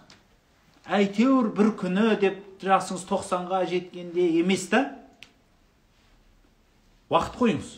Әйтеуір 0.86 1.50
бір 1.52 1.72
күні 1.76 2.14
деп 2.20 2.62
жасыңыз 2.62 3.04
тоқсанға 3.08 3.64
жеткенде 3.68 4.24
емес 4.38 4.68
та? 4.70 4.84
Уақыт 7.10 7.38
қойыңыз. 7.40 7.72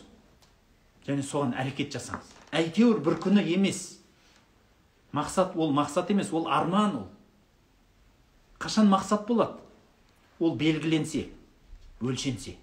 Және 1.07 1.25
соған 1.25 1.55
әрекет 1.57 1.93
жасаңыз. 1.95 2.29
Әйтеуір 2.53 3.01
бір 3.03 3.17
күні 3.23 3.43
емес. 3.55 3.97
Мақсат 5.11 5.57
ол 5.57 5.73
мақсат 5.75 6.11
емес 6.13 6.31
ол 6.31 6.47
арман 6.47 6.95
ол. 7.01 7.07
Қашан 8.59 8.87
мақсат 8.87 9.25
болады? 9.27 9.57
Ол 10.41 10.55
белгіленсе 10.57 11.27
өлшенсе. 12.01 12.57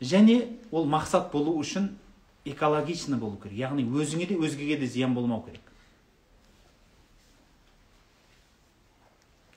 Және 0.00 0.40
ол 0.72 0.86
мақсат 0.88 1.30
болу 1.32 1.58
үшін 1.60 1.90
экологично 2.48 3.18
болу 3.20 3.36
керек. 3.42 3.58
Яғни 3.58 3.84
өзіңе 3.84 4.28
де 4.30 4.38
өзгеге 4.38 4.78
де 4.80 4.86
зиян 4.86 5.14
болмау 5.14 5.44
керек. 5.44 5.62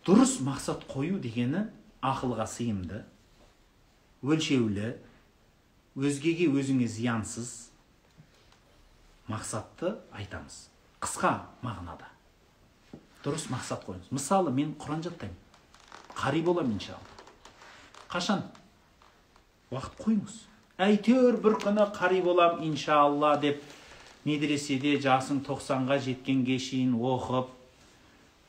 Дұрыс 0.05 0.39
мақсат 0.43 0.83
қою 0.89 1.21
дегені 1.21 1.69
ақылға 2.01 2.47
сыйымды 2.49 3.03
өлшеулі 4.25 4.95
өзгеге 5.95 6.49
өзіңе 6.49 6.87
зиянсыз 6.89 7.69
мақсатты 9.29 9.93
айтамыз. 10.11 10.65
Қысқа 11.01 11.31
мағынада. 11.61 12.09
Дұрыс 13.23 13.47
мақсат 13.53 13.85
қойыңыз. 13.85 14.09
Мысалы 14.09 14.51
мен 14.51 14.73
құран 14.81 15.05
жаттаймын. 15.05 15.37
Қари 16.15 16.41
боламын 16.43 16.73
иншалла 16.77 17.11
қашан? 18.11 18.43
Уақыт 19.71 19.95
қойыңыз. 20.03 20.35
Әйтеуір 20.81 21.37
бір 21.43 21.55
күні 21.63 21.85
қари 21.95 22.21
болам 22.23 22.59
иншалла 22.65 23.37
деп 23.39 23.61
медреседе 24.25 24.97
жасың 24.99 25.39
тоқсанға 25.47 25.99
жеткенге 26.03 26.57
шейін 26.59 26.97
оқып 26.97 27.53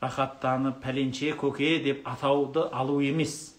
рахаттанып 0.03 0.81
пәленше 0.83 1.31
көке 1.39 1.77
деп 1.83 2.07
атауды 2.07 2.67
алу 2.71 2.99
емес. 2.99 3.55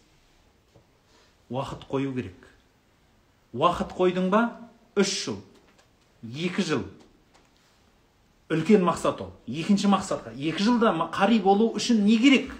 Уақыт 1.50 1.88
қою 1.88 2.12
керек. 2.14 2.48
Уақыт 3.54 3.96
қойдың 3.96 4.28
ба? 4.30 4.44
Үш 4.96 5.16
жыл 5.24 5.40
екі 6.24 6.62
жыл. 6.62 6.84
Үлкен 8.48 8.84
мақсат 8.84 9.20
ол. 9.20 9.32
Екінші 9.46 9.88
мақсатқа. 9.92 10.34
Екі 10.36 10.62
жылда 10.62 10.92
қари 11.12 11.40
болу 11.42 11.72
үшін 11.76 12.04
не 12.04 12.16
керек? 12.18 12.52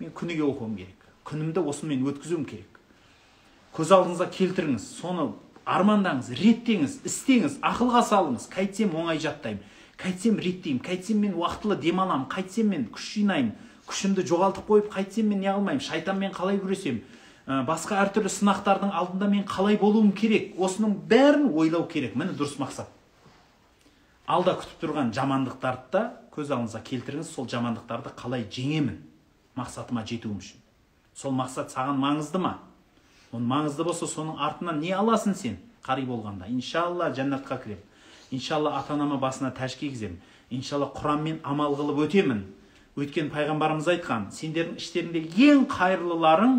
Мен 0.00 0.10
күніге 0.10 0.42
оқуым 0.48 0.76
керек. 0.76 0.96
күнімді 1.24 1.60
осымен 1.60 2.06
өткізуім 2.08 2.44
керек. 2.44 2.80
көз 3.76 3.92
алдыңызға 3.94 4.30
келтіріңіз 4.34 4.86
соны 5.00 5.32
армандаңыз 5.66 6.32
реттеңіз 6.40 7.00
істеңіз 7.06 7.60
ақылға 7.62 8.02
салыңыз 8.08 8.48
қайтсем 8.50 8.96
оңай 8.96 9.20
жаттаймын 9.20 9.62
қайтсем 10.00 10.40
реттеймін 10.40 10.80
қайтсем 10.82 11.20
мен 11.20 11.34
уақытылы 11.36 11.76
демаламын 11.80 12.26
қайтсем 12.32 12.72
мен 12.72 12.88
күш 12.90 13.12
жинаймын 13.20 13.52
күшімді 13.86 14.24
жоғалтып 14.26 14.66
қойып 14.66 14.88
қайтсем 14.94 15.28
мен 15.28 15.40
не 15.44 15.50
қылмаймын 15.52 15.84
шайтанмен 15.84 16.32
қалай 16.32 16.58
күресемін 16.62 17.02
ә, 17.46 17.60
басқа 17.66 17.98
әртүрлі 18.04 18.30
сынақтардың 18.32 18.94
алдында 18.94 19.28
мен 19.30 19.44
қалай 19.48 19.76
болуым 19.80 20.12
керек 20.16 20.54
осының 20.58 20.96
бәрін 21.10 21.50
ойлау 21.52 21.86
керек. 21.90 22.16
Міне 22.16 22.36
дұрыс 22.38 22.56
мақсат. 22.60 22.88
Алда 24.26 24.54
күтіп 24.60 24.82
тұрған 24.84 25.12
жамандықтарды 25.16 25.90
да 25.92 26.04
көз 26.34 26.52
алдыңызға 26.54 26.82
келтіріңіз 26.86 27.32
сол 27.34 27.48
жамандықтарды 27.50 28.14
қалай 28.16 28.46
жеңемін. 28.46 29.00
Мақсатыма 29.60 30.06
жетуім 30.08 30.40
үшін. 30.40 30.58
Сол 31.14 31.36
мақсат 31.36 31.70
саған 31.74 32.00
маңызды 32.00 32.40
ма? 32.40 32.56
Ол 33.32 33.40
маңызды 33.40 33.84
болса 33.84 34.08
соның 34.08 34.40
артынан 34.40 34.80
не 34.80 34.90
аласың 34.96 35.36
сен? 35.36 35.60
Қари 35.84 36.02
болғанда. 36.08 36.48
Иншалла 36.50 37.12
жәннатқа 37.14 37.62
кіремін 37.62 37.86
иншалла 38.30 38.78
ата 38.78 38.94
анама 38.94 39.18
басына 39.18 39.50
тәж 39.54 39.76
кигіземін 39.80 40.18
иншалла 40.50 40.90
құранмен 40.94 41.40
амал 41.44 41.74
қылып 41.78 42.04
өтемін. 42.06 42.44
Өйткені 42.98 43.30
пайғамбарымыз 43.34 43.88
айтқан 43.92 44.28
сендердің 44.34 44.78
іштеріңде 44.80 45.22
ең 45.46 45.66
қайырлыларың 45.70 46.56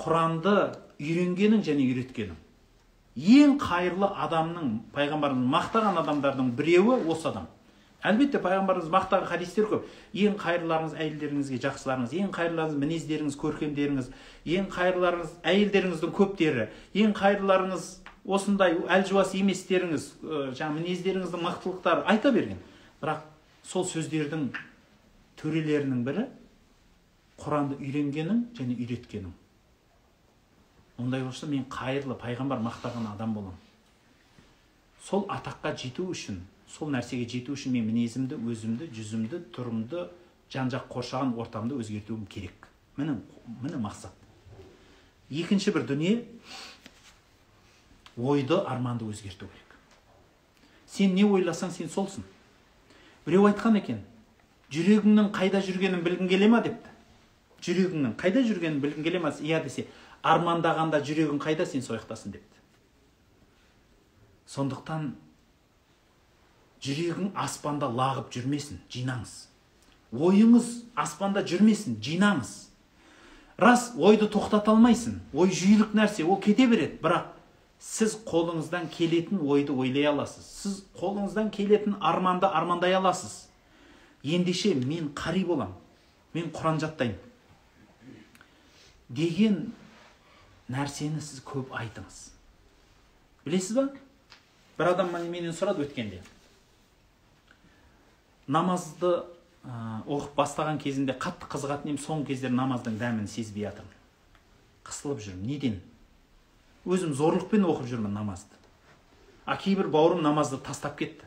құранды 0.00 0.54
үйренгенің 1.02 1.64
және 1.66 1.86
үйреткенің. 1.90 2.36
Ең 3.16 3.56
қайырлы 3.60 4.10
адамның 4.26 4.70
пайғамбарымыз 4.94 5.50
мақтаған 5.54 5.98
адамдардың 6.04 6.52
біреуі 6.58 7.00
осы 7.10 7.28
адам. 7.32 7.48
Әлбетте 8.06 8.40
пайғамбарымыз 8.40 8.88
мақтаған 8.94 9.26
хадистер 9.28 9.66
көп. 9.70 9.88
Ең 10.14 10.36
қайырлыларыңыз 10.40 10.94
әйелдеріңізге 11.04 11.58
жақсыларыңыз 11.64 12.14
ең 12.20 12.30
қайырлыларыңыз 12.36 12.78
мінездеріңіз 12.80 13.36
көркемдеріңіз 13.42 14.10
ең 14.56 14.68
қайырлыларыңыз 14.74 15.34
әйелдеріңіздің 15.52 16.14
көптері 16.16 16.66
ең 17.04 17.14
қайырлыларыңыз 17.20 17.88
осындай 18.36 18.76
әлжуаз 18.96 19.34
еместеріңіз 19.40 20.08
жаңағы 20.56 20.80
мінездеріңіздің 20.80 21.44
мықтылықтары 21.44 22.06
айта 22.08 22.32
берген. 22.32 22.60
Бірақ 23.00 23.24
сол 23.64 23.84
сөздердің 23.88 24.50
төрелерінің 25.40 26.04
бірі 26.04 26.26
құранды 27.40 27.78
үйренгенің 27.80 28.42
және 28.58 28.76
үйреткенің 28.76 29.32
ондай 31.00 31.22
болса 31.24 31.46
мен 31.48 31.64
қайырлы 31.72 32.16
пайғамбар 32.20 32.60
мақтаған 32.60 33.06
адам 33.14 33.32
боламын 33.34 33.56
сол 35.06 35.24
атаққа 35.32 35.72
жету 35.80 36.10
үшін 36.12 36.42
сол 36.70 36.90
нәрсеге 36.94 37.26
жету 37.28 37.56
үшін 37.56 37.74
мен 37.74 37.86
мінезімді 37.90 38.38
өзімді 38.38 38.90
жүзімді 38.94 39.42
тұрымды 39.54 40.06
жан 40.52 40.70
жақ 40.70 40.86
қоршаған 40.92 41.32
ортамды 41.38 41.78
өзгертуім 41.78 42.26
керек. 42.30 42.68
Міне 42.96 43.16
міне 43.62 43.80
мақсат. 43.82 44.14
Екінші 45.30 45.74
бір 45.74 45.86
дүние 45.88 46.24
ойды 48.16 48.54
арманды 48.54 49.06
өзгерту 49.06 49.48
керек. 49.50 49.74
Сен 50.86 51.14
не 51.14 51.24
ойласаң 51.24 51.72
сен 51.74 51.90
солсың. 51.90 52.26
Біреу 53.26 53.48
айтқан 53.50 53.78
екен 53.78 54.04
жүрегіңнің 54.70 55.32
қайда 55.34 55.62
жүргенін 55.66 56.04
білгің 56.06 56.30
келе 56.30 56.48
ма? 56.48 56.62
депті. 56.62 56.90
Жүрегіңнің 57.66 58.14
қайда 58.18 58.44
жүргенін 58.46 58.78
білгің 58.82 59.06
келе 59.06 59.18
ма? 59.22 59.32
Иә 59.42 59.62
десе 59.64 59.86
армандағанда 60.22 61.02
жүрегің 61.02 61.40
қайда 61.42 61.66
сен 61.66 61.82
сол 61.82 61.98
депті. 61.98 62.42
Сондықтан 64.46 65.14
жүрегің 66.84 67.30
аспанда 67.34 67.88
лағып 67.88 68.30
жүрмесін 68.34 68.80
жинаңыз. 68.92 69.34
Ойыңыз 70.12 70.70
аспанда 70.98 71.44
жүрмесін 71.46 72.00
жинаңыз. 72.02 72.52
Рас 73.60 73.90
ойды 73.98 74.26
тоқтата 74.26 74.72
алмайсың. 74.72 75.20
Ой 75.32 75.52
жүйрік 75.52 75.94
нәрсе 75.94 76.24
ол 76.24 76.40
кете 76.40 76.66
береді. 76.66 76.98
Бірақ 77.02 77.32
сіз 77.78 78.16
қолыңыздан 78.26 78.88
келетін 78.92 79.42
ойды 79.44 79.72
ойлай 79.72 80.08
аласыз. 80.10 80.44
Сіз 80.44 80.82
қолыңыздан 80.98 81.50
келетін 81.52 81.98
арманды 82.00 82.48
армандай 82.48 82.96
аласыз. 82.96 83.48
Ендеше 84.24 84.74
мен 84.74 85.12
қари 85.14 85.44
болам. 85.46 85.74
Мен 86.34 86.50
құран 86.54 86.80
жаттаймын 86.80 87.18
деген 89.10 89.72
нәрсені 90.70 91.20
сіз 91.22 91.42
көп 91.42 91.72
айтыңыз. 91.74 92.18
Білесіз 93.44 93.76
ба? 93.76 93.88
Бір 94.78 94.92
адам 94.94 95.10
менен 95.12 95.52
сұрады 95.56 95.82
өткенде. 95.84 96.20
Намазды 98.50 99.12
ә, 99.62 100.02
оқып 100.06 100.34
бастаған 100.38 100.80
кезінде 100.82 101.14
қатты 101.14 101.48
қызығатын 101.50 101.92
едім. 101.92 102.02
Соңғы 102.02 102.32
кездері 102.32 102.56
намаздың 102.56 102.98
дәмін 103.00 103.28
сезбей 103.30 103.68
жатырмын. 103.68 103.96
Қысылып 104.86 105.22
жүрмін. 105.24 105.46
Неден? 105.46 105.80
Өзім 106.88 107.14
зорлықпен 107.14 107.66
оқып 107.68 107.90
жүрмін 107.90 108.14
намазды. 108.16 108.56
А 109.44 109.56
кейбір 109.56 109.90
бауырым 109.92 110.22
намазды 110.24 110.58
тастап 110.58 110.96
кетті. 110.98 111.26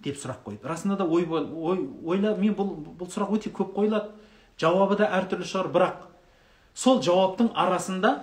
Деп 0.00 0.16
сұрақ 0.16 0.42
қойды. 0.44 0.64
Расында 0.64 0.96
да 0.96 1.04
ой, 1.04 1.26
ой 1.28 1.84
ойла 2.04 2.34
мен 2.36 2.54
бұл 2.56 2.72
бұл 2.96 3.10
сұрақ 3.12 3.34
өте 3.36 3.52
көп 3.52 3.74
қойылады. 3.76 4.14
Жауабы 4.60 4.96
да 4.96 5.10
әртүрлі 5.18 5.46
шығар. 5.46 5.68
Бірақ 5.74 6.06
сол 6.74 7.02
жауаптың 7.04 7.52
арасында 7.54 8.14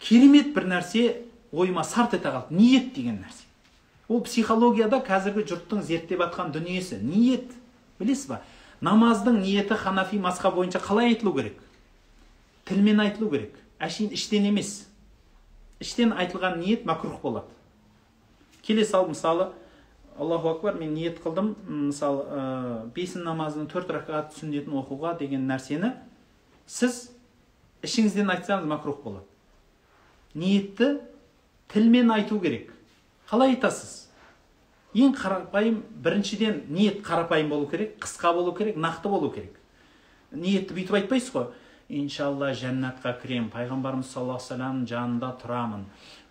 керемет 0.00 0.54
бір 0.54 0.66
нәрсе 0.72 1.04
ойыма 1.52 1.84
сарт 1.84 2.14
ете 2.16 2.32
қалды. 2.32 2.56
Ниет 2.56 2.94
деген 2.94 3.20
нәрсе. 3.20 3.44
Ол 4.10 4.24
психологияда 4.26 4.98
қазіргі 5.06 5.46
жұрттың 5.46 5.84
зерттеп 5.86 6.24
жатқан 6.24 6.50
дүниесі. 6.50 6.98
Ниет 6.98 7.52
білесіз 8.00 8.26
ба? 8.32 8.40
Намаздың 8.82 9.38
ниеті 9.44 9.76
ханафи 9.78 10.18
масқа 10.18 10.50
бойынша 10.50 10.80
қалай 10.82 11.12
айтылу 11.12 11.32
керек? 11.36 11.60
Тілмен 12.66 13.00
айтылу 13.04 13.30
керек. 13.30 13.54
Әшейін 13.78 14.10
іштен 14.16 14.48
емес. 14.50 14.88
Іштен 15.80 16.10
айтылған 16.16 16.58
ниет 16.58 16.84
макрух 16.88 17.20
болады. 17.22 17.46
Келе 18.62 18.84
сал 18.84 19.06
мысалы 19.06 19.52
аллаху 20.18 20.48
акбар 20.48 20.74
мен 20.74 20.92
ниет 20.94 21.22
қылдым. 21.22 21.54
Мысалы 21.68 22.24
ә, 22.26 22.90
бесін 22.94 23.22
намазының 23.28 23.70
төрт 23.70 23.94
ракат 23.94 24.34
сүннетін 24.34 24.74
оқуға 24.82 25.14
деген 25.20 25.46
нәрсені 25.48 25.94
сіз 26.66 27.10
ішіңізден 27.86 28.34
айтсаңыз 28.34 28.66
макрух 28.66 29.04
болады. 29.04 29.24
Ниетті 30.34 30.98
тілмен 31.72 32.10
айту 32.10 32.40
керек. 32.40 32.72
Қалай 33.30 33.54
айтасыз? 33.54 34.10
Ең 34.90 35.14
қарапайым 35.14 35.80
біріншіден 36.02 36.64
ниет 36.68 37.04
қарапайым 37.06 37.48
болу 37.52 37.68
керек 37.70 37.96
қысқа 38.02 38.32
болу 38.34 38.52
керек 38.58 38.76
нақты 38.76 39.08
болу 39.08 39.30
керек. 39.30 39.54
Ниетті 40.32 40.74
бүйтіп 40.74 40.96
айтпайсыз 40.98 41.34
ғой. 41.34 41.50
Иншалла 41.90 42.50
жәннатқа 42.54 43.16
кіремін 43.22 43.50
пайғамбарымыз 43.54 44.10
саллаллаху 44.10 44.42
вассаламның 44.42 44.88
жанында 44.90 45.30
тұрамын. 45.42 45.84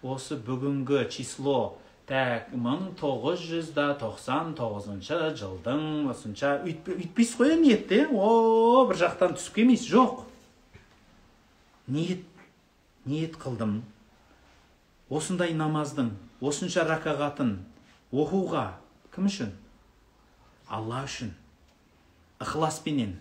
Осы 0.04 0.36
бүгінгі 0.36 1.06
число 1.12 1.78
так 2.10 2.52
мың 2.52 2.94
тоғыз 3.00 3.44
жүз 3.48 3.72
да 3.76 3.92
тоқсан 4.00 4.56
тоғызыншы 4.58 5.36
жылдың 5.40 6.10
осынша 6.10 6.56
өйтпейсіз 6.66 7.36
ғой 7.40 7.56
ниетте 7.62 8.06
о 8.12 8.86
бір 8.90 9.00
жақтан 9.04 9.36
түсіп 9.38 9.60
келмейсіз 9.60 9.92
жоқ. 9.94 10.24
Ниет 11.88 12.26
ниет 13.06 13.40
қылдым. 13.40 13.82
Осындай 15.10 15.56
намаздың 15.58 16.12
осынша 16.42 16.86
ракағатын 16.88 17.56
оқуға 18.14 18.66
кім 19.14 19.30
үшін? 19.30 19.52
Алла 20.70 21.04
үшін. 21.08 21.34
Ықыласпенен. 22.40 23.16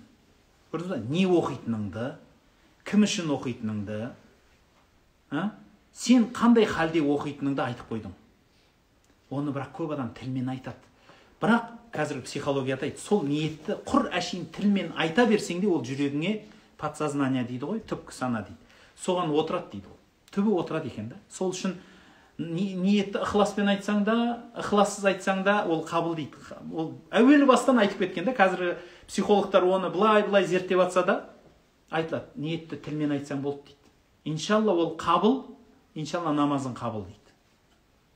Көрдіңіз 0.73 0.93
ба? 0.93 0.99
Не 1.09 1.25
оқитыныңды 1.27 2.11
кім 2.89 3.07
үшін 3.09 3.33
оқитыныңды 3.35 3.99
а? 5.33 5.49
сен 5.93 6.29
қандай 6.37 6.69
халде 6.69 7.01
оқитыныңды 7.01 7.65
айтып 7.65 7.89
қойдың. 7.91 8.13
Оны 9.31 9.53
бірақ 9.53 9.73
көп 9.77 9.97
адам 9.97 10.13
тілмен 10.17 10.49
айтады. 10.53 10.85
Бірақ 11.41 11.73
қазір 11.93 12.23
психология 12.23 12.77
айтады 12.77 13.01
сол 13.01 13.25
ниетті 13.25 13.81
құр 13.89 14.11
әшейін 14.13 14.49
тілмен 14.53 14.93
айта 14.97 15.25
берсең 15.29 15.63
де 15.65 15.69
ол 15.73 15.83
жүрегіңе 15.85 16.39
подсознание 16.79 17.45
дейді 17.49 17.73
ғой 17.73 17.81
түпкі 17.89 18.13
сана 18.13 18.45
дейді. 18.45 18.61
Соған 18.99 19.33
отырады 19.33 19.73
дейді 19.73 19.98
түбі 20.39 20.55
отырады 20.63 20.89
екен 20.89 21.11
да. 21.11 21.19
Сол 21.31 21.51
үшін 21.53 21.77
ниетті 22.39 23.19
ықыласпен 23.25 23.69
айтсаң 23.75 24.05
да 24.07 24.17
ықылассыз 24.63 25.05
айтсаң 25.11 25.43
да 25.45 25.65
ол 25.67 25.83
қабыл 25.87 26.15
дейді 26.15 26.39
ол 26.73 26.93
әуелі 27.11 27.49
бастан 27.51 27.81
айтып 27.83 28.07
кеткен 28.07 28.29
да. 28.31 28.35
Қазіргі 28.39 28.77
психологтар 29.09 29.67
оны 29.67 29.91
былай 29.91 30.23
былай 30.23 30.47
зерттеп 30.47 30.79
жатса 30.79 31.03
да 31.03 31.17
айтылады 31.91 32.31
ниетті 32.37 32.79
тілмен 32.79 33.17
айтсаң 33.19 33.43
болды 33.43 33.73
дейді. 33.73 33.91
Иншалла 34.25 34.73
ол 34.73 34.95
қабыл 34.97 35.43
иншалла 35.95 36.33
намазың 36.33 36.77
қабыл 36.79 37.09
дейді 37.09 37.35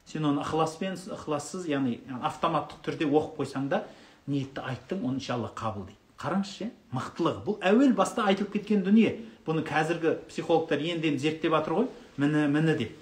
сен 0.07 0.25
оны 0.29 0.43
ықыласпен 0.45 0.95
ықылассыз 0.95 1.67
яғни 1.67 1.99
автоматтық 2.23 2.83
түрде 2.85 3.11
оқып 3.11 3.43
қойсаң 3.43 3.69
да 3.73 3.85
ниетті 4.27 4.63
айттың 4.63 5.03
оны 5.03 5.19
иншалла 5.19 5.51
қабыл 5.57 5.87
дейді 5.89 5.99
қараңызшы 6.23 6.69
мықтылығы. 6.95 7.43
Бұл 7.47 7.59
әуел 7.67 7.95
баста 7.99 8.27
айтылып 8.31 8.53
кеткен 8.55 8.85
дүние. 8.87 9.17
Бұны 9.47 9.65
қазіргі 9.67 10.21
психологтар 10.29 10.79
енді 10.79 11.11
енді 11.11 11.23
зерттеп 11.25 11.55
жатыр 11.57 11.75
ғой. 11.81 11.89
Міне 12.17 12.49
міне 12.49 12.77
деп 12.77 12.99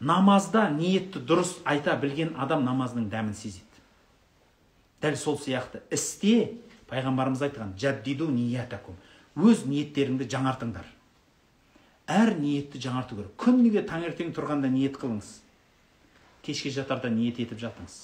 намазда 0.00 0.68
ниетті 0.70 1.22
дұрыс 1.24 1.56
айта 1.64 1.96
білген 1.96 2.34
адам 2.36 2.64
намазының 2.66 3.08
дәмін 3.10 3.34
сезеді. 3.34 3.64
Дәл 5.00 5.16
сол 5.16 5.38
сияқты 5.40 5.80
істе 5.92 6.58
пайғамбарымыз 6.90 7.42
айтқан 7.48 7.72
жаддиду 7.80 8.28
ниятакум 8.30 8.96
өз 9.36 9.64
ниеттеріңді 9.68 10.28
жаңартыңдар. 10.32 10.84
Әр 12.06 12.36
ниетті 12.38 12.80
жаңарту 12.80 13.16
керек. 13.18 13.32
Күніге 13.40 13.82
таңертең 13.88 14.30
тұрғанда 14.36 14.70
ниет 14.70 14.96
қылыңыз. 15.00 15.40
Кешке 16.46 16.70
жатарда 16.70 17.10
ниет 17.10 17.40
етіп 17.42 17.58
жатыңыз. 17.58 17.96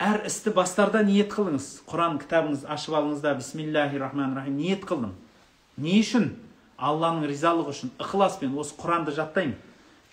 Әр 0.00 0.22
істі 0.28 0.52
бастарда 0.54 1.02
ниет 1.04 1.32
қылыңыз. 1.34 1.82
Құран 1.90 2.20
кітабыңызды 2.22 2.70
ашып 2.70 2.94
алыңыз 2.94 3.24
да 3.24 3.34
бисмиллахи 3.34 3.98
рахмани 3.98 4.38
рахим 4.38 4.56
ниет 4.56 4.86
қылдым. 4.86 5.16
Не 5.76 5.98
үшін? 6.00 6.30
Алланың 6.80 7.26
ризалығы 7.28 7.74
үшін 7.74 7.92
ықыласпен 8.00 8.54
осы 8.58 8.76
құранды 8.80 9.14
жаттаймын. 9.16 9.56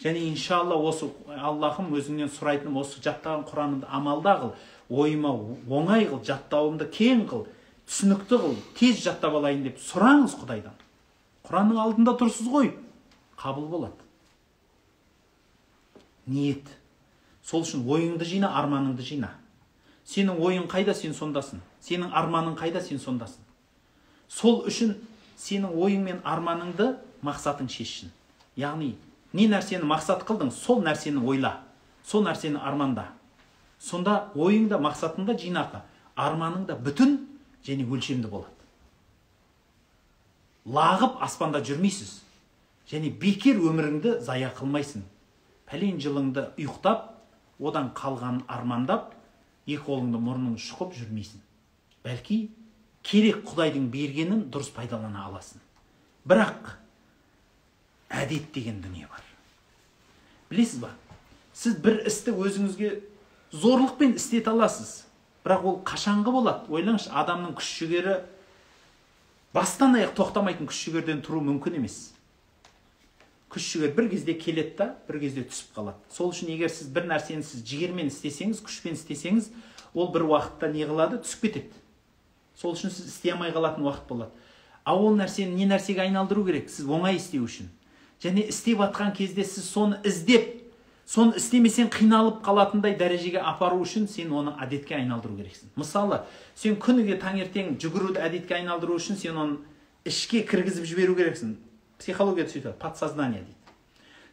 Және 0.04 0.28
иншалла 0.30 0.76
осы 0.78 1.10
аллахым 1.28 1.90
өзіңнен 1.98 2.30
сұрайтыным 2.30 2.78
осы 2.78 3.02
жаттаған 3.02 3.46
құранымды 3.50 3.88
амалда 3.90 4.34
қыл 4.42 4.52
ойыма 4.90 5.32
оңай 5.70 6.06
қыл 6.10 6.22
жаттауымды 6.28 6.90
кең 6.94 7.24
қыл 7.32 7.48
түсінікті 7.90 8.42
қыл 8.44 8.54
тез 8.78 9.02
жаттап 9.02 9.40
алайын 9.40 9.64
деп 9.66 9.82
сұраңыз 9.82 10.38
құдайдан. 10.44 10.76
Құранның 11.48 11.82
алдында 11.82 12.14
тұрсыз 12.20 12.52
ғой 12.52 12.76
қабыл 13.42 13.66
болады. 13.72 13.98
Ниет. 16.28 16.68
Сол 17.42 17.64
үшін 17.64 17.88
ойыңды 17.88 18.28
жина 18.28 18.52
арманыңды 18.60 19.02
жина. 19.02 19.32
Сенің 20.08 20.38
ойың 20.40 20.70
қайда 20.72 20.94
сен 20.96 21.16
сондасың 21.16 21.60
сенің 21.84 22.14
арманың 22.16 22.56
қайда 22.60 22.80
сен 22.84 23.00
сондасың 23.00 23.44
сол 24.28 24.66
үшін 24.68 24.94
сенің 25.38 25.76
ойың 25.78 26.04
мен 26.04 26.22
арманыңды 26.26 26.96
мақсатың 27.26 27.70
шешсін. 27.70 28.12
Яғни 28.58 28.96
не 29.34 29.48
нәрсені 29.52 29.86
мақсат 29.86 30.26
қылдың 30.28 30.52
сол 30.52 30.82
нәрсені 30.86 31.22
ойла. 31.22 31.60
Сол 32.04 32.26
нәрсені 32.26 32.58
арманда. 32.58 33.12
Сонда 33.80 34.32
ойың 34.36 34.68
да 34.72 34.80
мақсатың 34.82 35.28
да 35.28 35.38
жинақы. 35.38 35.84
Арманың 36.18 36.66
да 36.66 36.78
бүтін 36.78 37.20
және 37.66 37.86
өлшемді 37.86 38.32
болады. 38.32 38.54
Лағып 40.66 41.22
аспанда 41.22 41.62
жүрмейсіз. 41.64 42.24
Және 42.90 43.12
бекер 43.22 43.60
өміріңді 43.62 44.20
зая 44.26 44.50
қылмайсың. 44.58 45.04
Пәлен 45.68 46.00
жылыңды 46.02 46.48
ұйықтап 46.58 47.12
одан 47.60 47.92
қалғанын 47.96 48.46
армандап 48.48 49.14
екі 49.68 49.84
қолыңды 49.86 50.20
мұрның 50.24 50.56
шұқып 50.64 50.96
жүрмейсің. 50.96 51.44
Бәлки 52.04 52.40
керек 53.08 53.44
құдайдың 53.48 53.88
бергенін 53.92 54.48
дұрыс 54.52 54.70
пайдалана 54.76 55.28
аласың. 55.30 55.62
Бірақ 56.28 56.74
әдет 58.12 58.52
деген 58.54 58.82
дүние 58.84 59.08
бар. 59.08 59.24
Білесіз 60.52 60.82
ба? 60.84 60.92
Сіз 61.56 61.78
бір 61.84 62.02
істі 62.08 62.36
өзіңізге 62.36 62.92
зорлықпен 63.56 64.18
істете 64.20 64.52
аласыз. 64.52 65.06
Бірақ 65.46 65.64
ол 65.64 65.80
қашанғы 65.88 66.34
болады? 66.36 66.68
Ойлаңызшы 66.68 67.14
адамның 67.16 67.56
күш 67.58 67.72
жігері 67.80 68.20
бастан 69.56 69.96
аяқ 69.96 70.14
тоқтамайтын 70.20 70.68
күш 70.68 70.84
жігерден 70.90 71.24
тұру 71.24 71.40
мүмкін 71.48 71.80
емес. 71.80 72.12
Күш 73.48 73.72
жігер 73.72 73.96
бір 73.96 74.12
кезде 74.12 74.36
келеді 74.36 74.76
да 74.84 74.92
бір 75.08 75.22
кезде 75.24 75.48
түсіп 75.48 75.72
қалады. 75.80 76.04
Сол 76.12 76.36
үшін 76.36 76.52
егер 76.52 76.72
сіз 76.72 76.92
бір 76.92 77.08
нәрсені 77.08 77.48
сіз 77.48 77.64
жігермен 77.64 78.12
істесеңіз 78.12 78.60
күшпен 78.68 79.00
істесеңіз 79.00 79.48
ол 79.96 80.12
бір 80.12 80.28
уақытта 80.28 80.68
не 80.74 80.84
қылады? 80.84 81.24
Түсіп 81.24 81.48
кетеді. 81.48 81.87
Сол 82.58 82.74
үшін 82.74 82.92
сіз 82.92 83.14
істей 83.14 83.32
алмай 83.32 83.54
қалатын 83.54 83.86
уақыт 83.86 84.08
болады. 84.10 84.32
Ал 84.84 85.04
ол 85.06 85.16
нәрсені 85.16 85.54
не 85.54 85.68
нәрсеге 85.70 86.08
айналдыру 86.08 86.46
керек? 86.46 86.70
Сіз 86.70 86.88
оңай 86.90 87.18
істеу 87.20 87.46
үшін. 87.46 87.70
Және 88.24 88.48
істеп 88.50 88.80
жатқан 88.82 89.14
кезде 89.14 89.44
сіз 89.46 89.70
соны 89.70 90.00
іздеп 90.08 90.56
соны 91.08 91.38
істемесең 91.40 91.92
қиналып 91.94 92.42
қалатындай 92.44 92.98
дәрежеге 93.00 93.40
апару 93.40 93.80
үшін 93.84 94.08
сен 94.12 94.34
оны 94.34 94.56
әдетке 94.64 94.98
айналдыру 94.98 95.38
керексің. 95.38 95.70
Мысалы 95.80 96.24
сен 96.56 96.76
күніге 96.82 97.20
таңертең 97.22 97.78
жүгіруді 97.80 98.20
әдетке 98.26 98.58
айналдыру 98.58 98.98
үшін 98.98 99.20
сен 99.22 99.38
оны 99.38 99.60
ішке 100.04 100.42
кіргізіп 100.44 100.84
жіберу 100.90 101.16
керексің. 101.16 101.56
Психологияда 102.00 102.52
сөйтеді 102.52 102.76
подсознание 102.82 103.46
дейді. 103.46 103.56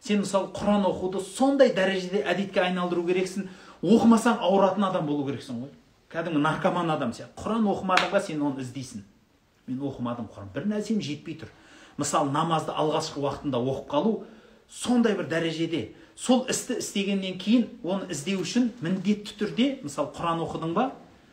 Сен 0.00 0.24
мысалы 0.24 0.50
құран 0.56 0.88
оқуды 0.88 1.22
сондай 1.22 1.70
дәрежеде 1.76 2.24
әдетке 2.26 2.64
айналдыру 2.64 3.06
керексің 3.06 3.46
оқымасаң 3.82 4.42
ауыратын 4.42 4.90
адам 4.90 5.06
болу 5.06 5.28
керексің 5.28 5.62
ғой. 5.62 5.70
Кәдімгі 6.14 6.38
наркоман 6.38 6.92
адам 6.94 7.10
сияқты 7.14 7.34
құран 7.42 7.66
оқымадың 7.66 8.12
ба 8.12 8.20
сен 8.22 8.42
оны 8.46 8.62
іздейсің? 8.62 9.02
Мен 9.66 9.80
оқымадым 9.82 10.28
құран. 10.30 10.52
Бір 10.54 10.68
нәрсем 10.70 11.00
жетпей 11.02 11.40
тұр. 11.40 11.50
Мысалы 11.98 12.30
намазды 12.30 12.70
алғашқы 12.70 13.18
уақытында 13.18 13.58
оқып 13.58 13.88
қалу 13.90 14.12
сондай 14.70 15.16
бір 15.18 15.26
дәрежеде. 15.26 15.94
Сол 16.14 16.44
істі 16.50 16.78
істегеннен 16.78 17.38
кейін 17.42 17.66
оны 17.82 18.06
іздеу 18.14 18.44
үшін 18.44 18.70
міндетті 18.84 19.34
түрде 19.40 19.68
мысалы 19.82 20.14
құран 20.14 20.42
оқыдың 20.44 20.74
ба 20.76 20.92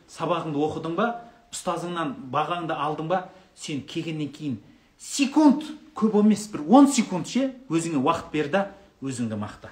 сабағыңды 0.10 0.58
оқыдың 0.66 0.98
ба 0.98 1.08
ұстазыңнан 1.54 2.16
бағаңды 2.34 2.74
алдың 2.74 3.12
ба 3.12 3.28
сен 3.54 3.84
келгеннен 3.86 4.32
кейін 4.34 4.58
секунд 4.98 5.68
көп 5.94 6.18
емес 6.24 6.48
бір 6.50 6.66
он 6.68 6.88
секунд 6.90 7.30
ше 7.30 7.52
өзіңе 7.70 8.02
уақыт 8.02 8.32
бер 8.34 8.50
да 8.50 8.64
өзіңді 9.02 9.38
мақта. 9.38 9.70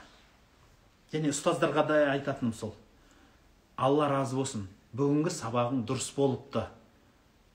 Және 1.14 1.34
ұстаздарға 1.34 1.88
да 1.88 2.00
айтатыным 2.14 2.54
сол. 2.54 2.76
Алла 3.78 4.10
разы 4.10 4.36
болсын. 4.36 4.68
Бүгінгі 4.94 5.34
сабағың 5.34 5.84
дұрыс 5.90 6.10
болыпты. 6.16 6.66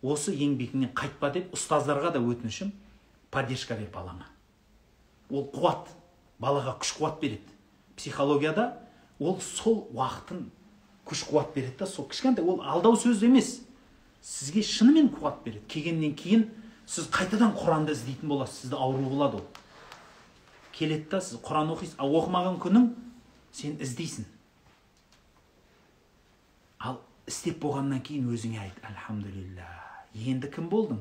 Осы 0.05 0.35
еңбегіңнен 0.37 0.92
қайтпа 0.94 1.33
деп 1.35 1.55
ұстаздарға 1.57 2.12
да 2.14 2.20
өтінішім 2.20 2.75
поддержка 3.33 3.75
бер 3.79 3.88
балаңа 3.94 4.29
ол 5.31 5.47
қуат 5.53 5.88
балаға 6.40 6.77
күш 6.81 6.94
қуат 6.99 7.20
береді. 7.20 7.49
Психологияда 7.97 8.75
ол 9.18 9.38
сол 9.40 9.88
уақытын 9.94 10.49
күш 11.07 11.25
қуат 11.29 11.55
береді 11.55 11.79
да 11.79 11.87
сол 11.87 12.09
кішкентай 12.09 12.44
ол 12.44 12.61
алдау 12.62 12.97
сөз 12.97 13.25
емес. 13.25 13.61
Сізге 14.23 14.62
шынымен 14.62 15.11
қуат 15.14 15.42
береді. 15.44 15.64
Келгеннен 15.68 16.14
кейін 16.14 16.49
сіз 16.87 17.09
қайтадан 17.12 17.55
құранды 17.57 17.94
іздейтін 17.94 18.29
боласыз 18.29 18.64
сізді 18.64 18.77
ауру 18.77 19.09
болады 19.09 19.40
ол. 19.40 19.47
Келеді 20.73 21.09
да 21.11 21.20
сіз 21.20 21.40
құран 21.40 21.73
оқисыз 21.75 21.97
ал 21.99 22.14
оқымаған 22.14 22.61
күнің 22.62 22.88
сен 23.53 23.79
іздейсің. 23.81 24.27
Істеп 27.30 27.60
болғаннан 27.62 28.02
кейін 28.04 28.28
өзіңе 28.34 28.60
айт 28.60 28.80
альхамдулилля 28.84 29.68
енді 30.14 30.50
кім 30.52 30.68
болдың 30.72 31.00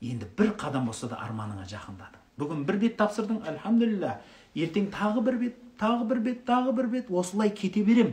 енді 0.00 0.26
бір 0.38 0.54
қадам 0.58 0.88
болса 0.90 1.08
да 1.10 1.20
арманыңа 1.22 1.66
жақындадың 1.70 2.20
бүгін 2.40 2.64
бір 2.68 2.80
бет 2.84 2.96
тапсырдың 2.98 3.42
альхамдулилля 3.52 4.16
ертең 4.54 4.90
тағы 4.94 5.24
бір 5.26 5.38
бет 5.44 5.62
тағы 5.80 6.06
бір 6.10 6.22
бет 6.26 6.44
тағы 6.48 6.74
бір 6.76 6.90
бет 6.96 7.10
осылай 7.22 7.50
кете 7.54 7.84
берем 7.84 8.12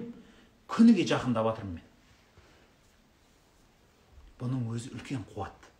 күніге 0.69 1.07
жақындап 1.09 1.49
жатырмын 1.49 1.79
мен 1.79 1.85
бұның 4.41 4.67
өзі 4.75 4.93
үлкен 4.93 5.23
қуат 5.33 5.71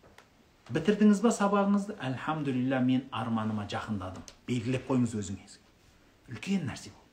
бітірдіңіз 0.74 1.22
ба 1.24 1.30
сабағыңызды 1.32 1.96
альхамдулилля 2.08 2.80
мен 2.84 3.04
арманыма 3.14 3.68
жақындадым 3.70 4.24
белгілеп 4.48 4.88
қойыңыз 4.90 5.14
өзіңізге 5.22 6.34
үлкен 6.34 6.66
нәрсе 6.68 6.90
бұл 6.90 7.06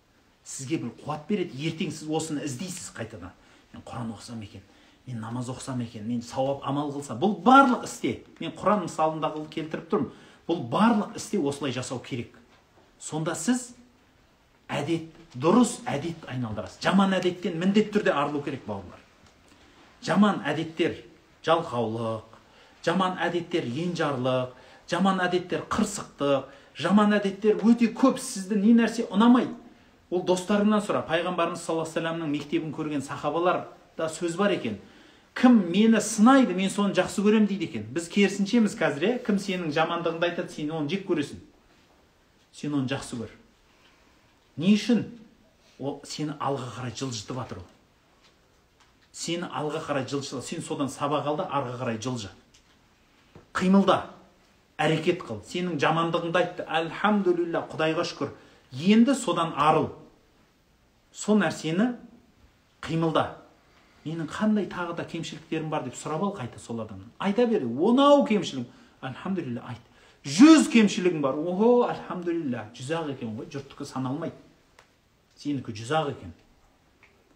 сізге 0.44 0.82
бір 0.82 0.96
қуат 1.04 1.28
береді 1.30 1.68
ертең 1.70 1.94
сіз 1.94 2.10
осыны 2.10 2.44
іздейсіз 2.48 2.90
қайтадан 2.98 3.32
мен 3.76 3.84
құран 3.84 4.12
оқысам 4.16 4.42
екен 4.44 4.62
мен 5.08 5.20
намаз 5.20 5.50
оқысам 5.50 5.84
екен 5.84 6.08
мен 6.08 6.22
сауап 6.22 6.66
амал 6.66 6.92
қылсам 6.96 7.20
бұл 7.20 7.38
барлық 7.44 7.84
істе 7.86 8.24
мен 8.40 8.52
құран 8.56 8.86
мысалында 8.88 9.32
келтіріп 9.52 9.90
тұрмын 9.92 10.12
бұл 10.48 10.62
барлық 10.70 11.16
істе 11.16 11.40
осылай 11.40 11.72
жасау 11.72 12.00
керек. 12.00 12.38
Сонда 13.00 13.36
сіз 13.36 13.74
әдет 14.70 15.10
дұрыс 15.36 15.82
әдет 15.86 16.26
айналдырасыз. 16.28 16.82
Жаман 16.82 17.14
әдеттен 17.14 17.60
міндетті 17.60 18.00
түрде 18.00 18.14
арылу 18.14 18.42
керек 18.42 18.66
бауырлар 18.66 19.02
жаман 20.06 20.42
әдеттер 20.46 21.00
жалқаулық 21.46 22.38
жаман 22.86 23.18
әдеттер 23.26 23.66
енжарлық 23.66 24.54
жаман 24.92 25.22
әдеттер 25.26 25.66
қырсықтық 25.72 26.50
жаман 26.78 27.16
әдеттер 27.18 27.62
өте 27.66 27.90
көп 27.96 28.20
сізді 28.22 28.60
не 28.60 28.74
нәрсе 28.78 29.08
ұнамайды. 29.10 29.54
Ол 30.10 30.24
достарыңнан 30.26 30.84
сұра 30.86 31.02
пайғамбарымыз 31.08 31.62
саллаллаху 31.62 31.90
алейхи 31.90 32.00
вассаламның 32.00 32.32
мектебін 32.32 32.74
көрген 32.76 33.02
сахабаларда 33.02 34.10
сөз 34.10 34.38
бар 34.38 34.54
екен. 34.54 34.80
Кім 35.36 35.58
мені 35.72 36.00
сынайды 36.00 36.54
мен 36.56 36.70
соны 36.70 36.96
жақсы 36.96 37.24
көремін 37.26 37.48
дейді 37.50 37.66
екен. 37.66 37.88
Біз 37.92 38.08
керісіншеміз 38.08 38.78
қазір 38.80 39.08
иә 39.10 39.18
кім 39.26 39.40
сенің 39.42 39.74
жамандығыңды 39.76 40.30
айтады 40.30 40.54
сен 40.54 40.72
оны 40.72 40.90
жек 40.90 41.04
көресің. 41.10 41.42
Сен 42.54 42.74
оны 42.78 42.88
жақсы 42.88 43.20
көр. 43.20 43.34
Не 44.56 44.76
үшін? 44.78 45.04
Ол 45.80 46.00
сені 46.08 46.38
алға 46.40 46.70
қарай 46.78 46.96
жылжытып 46.96 47.36
жатыр 47.36 47.60
ол. 47.60 47.68
Сені 49.12 49.50
алға 49.52 49.82
қарай 49.84 50.08
жылжы 50.08 50.42
сен 50.42 50.64
содан 50.64 50.88
сабақ 50.88 51.28
ал 51.28 51.38
да 51.42 51.50
арға 51.52 51.76
қарай 51.82 52.00
жылжы. 52.00 52.30
Қимылда 53.56 54.06
әрекет 54.78 55.20
қыл. 55.24 55.42
Сенің 55.44 55.76
жамандығыңды 55.84 56.40
айтты 56.40 56.64
альхамдулилля 56.64 57.66
құдайға 57.72 58.08
шүкір. 58.08 58.32
Енді 58.76 59.16
содан 59.16 59.54
арыл. 59.56 59.90
Сол 61.12 61.40
нәрсені 61.40 61.96
қимылда. 62.82 63.38
Менің 64.06 64.30
қандай 64.30 64.68
тағы 64.70 64.96
да 64.96 65.06
кемшіліктерім 65.10 65.70
бар 65.70 65.88
деп 65.88 65.96
сұрап 65.98 66.24
ал 66.28 66.36
қайта 66.38 66.60
сол 66.60 66.82
адамнан. 66.82 67.10
Айта 67.18 67.48
бер 67.48 67.64
онау 67.66 68.26
кемшілігім? 68.26 68.68
Альхамдулилля 69.02 69.64
айт. 69.66 69.82
Жүз 70.26 70.72
кемшілігің 70.74 71.22
бар 71.22 71.38
охо 71.38 71.86
альхамдулилля 71.86 72.64
жүз 72.74 72.88
ақ 72.98 73.12
екен 73.14 73.36
ғой 73.38 73.46
жұрттікі 73.54 73.86
саналмайды 73.86 74.34
сенікі 75.38 75.74
жүз 75.76 75.92
ақ 75.94 76.10
екен 76.16 76.32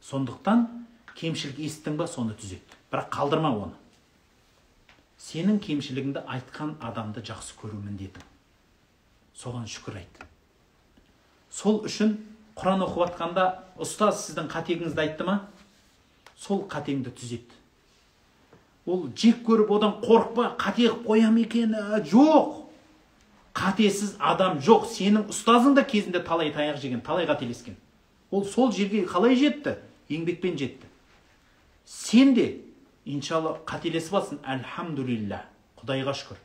сондықтан 0.01 0.63
кемшілік 1.19 1.59
есіттің 1.61 1.99
ба 1.99 2.07
соны 2.09 2.33
түзет 2.39 2.73
бірақ 2.89 3.11
қалдырма 3.13 3.51
оны 3.53 3.77
сенің 5.21 5.59
кемшілігіңді 5.61 6.25
айтқан 6.33 6.77
адамды 6.81 7.21
жақсы 7.29 7.59
көру 7.61 7.77
міндетің 7.83 8.25
соған 9.37 9.69
шүкір 9.69 10.01
айт 10.01 10.23
сол 11.51 11.83
үшін 11.85 12.17
құран 12.59 12.83
оқып 12.85 13.05
жатқанда 13.07 13.45
ұстаз 13.79 14.25
сіздің 14.27 14.49
қатеңізді 14.51 15.05
айтты 15.05 15.27
ма? 15.27 15.41
Сол 16.37 16.65
қатеңді 16.69 17.13
түзет 17.15 17.59
ол 18.89 19.09
жек 19.15 19.43
көріп 19.45 19.69
одан 19.75 19.99
қорықпа 20.01 20.55
қате 20.57 20.87
қылып 20.87 21.05
қоямын 21.05 21.43
екен 21.43 21.75
жоқ. 22.09 22.65
Қатесіз 23.53 24.15
адам 24.19 24.59
жоқ 24.63 24.87
сенің 24.89 25.27
ұстазың 25.29 25.75
да 25.75 25.83
кезінде 25.83 26.21
талай 26.23 26.51
таяқ 26.53 26.79
жеген 26.81 27.01
талай 27.01 27.27
қателескен 27.27 27.75
ол 28.31 28.45
сол 28.45 28.71
жерге 28.71 29.05
қалай 29.05 29.35
жетті? 29.35 29.77
Еңбекпен 30.09 30.57
жетті. 30.57 30.87
Сен 31.85 32.33
де 32.33 32.61
иншалла 33.05 33.57
қателесіп 33.65 34.15
алсын 34.17 34.39
әльхамдулилля 34.41 35.43
құдайға 35.81 36.15
шүкір. 36.17 36.39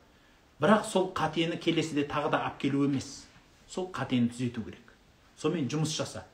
Бірақ 0.60 0.84
сол 0.88 1.10
қатені 1.16 1.58
келесіде 1.60 2.06
тағы 2.08 2.32
да 2.32 2.42
алып 2.44 2.58
келу 2.60 2.84
емес. 2.84 3.24
Сол 3.68 3.88
қатені 3.92 4.28
түзету 4.32 4.64
керек. 4.64 4.83
Сонымен 5.44 5.68
жұмыс 5.68 5.92
жаса 5.94 6.24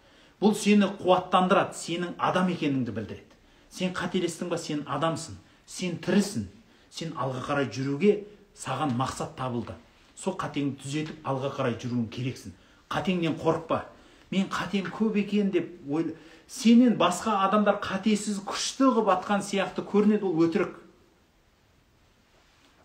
бұл 0.40 0.54
сені 0.56 0.88
қуаттандырады 1.02 1.76
сенің 1.76 2.14
адам 2.16 2.48
екеніңді 2.54 2.94
білдіреді. 2.96 3.36
Сен 3.70 3.92
қателестің 3.94 4.48
ба 4.48 4.58
сен 4.58 4.82
адамсың 4.88 5.36
сен 5.68 5.98
тірісің. 6.02 6.46
Сен 6.90 7.12
алға 7.14 7.42
қарай 7.44 7.68
жүруге 7.70 8.24
саған 8.56 8.96
мақсат 8.98 9.36
табылды. 9.38 9.76
Сол 10.16 10.34
қатеңді 10.40 10.80
түзетіп 10.82 11.28
алға 11.28 11.52
қарай 11.58 11.76
жүруің 11.78 12.08
керексің. 12.10 12.54
Қатеңнен 12.90 13.36
қорықпа. 13.38 13.84
Мен 14.30 14.48
қатем 14.50 14.88
көп 14.90 15.18
екен 15.20 15.50
деп 15.50 15.68
ойла 15.90 16.16
сенен 16.48 16.96
басқа 16.98 17.36
адамдар 17.46 17.78
қатесіз 17.82 18.40
күшті 18.46 18.88
қылып 18.90 19.12
атқан 19.14 19.44
сияқты 19.44 19.84
көрінеді 19.86 20.26
ол 20.26 20.42
өтірік. 20.46 20.74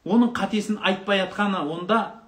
Оның 0.05 0.35
қатесін 0.37 0.77
айтпай 0.85 1.23
атқаны 1.23 1.63
онда 1.65 2.24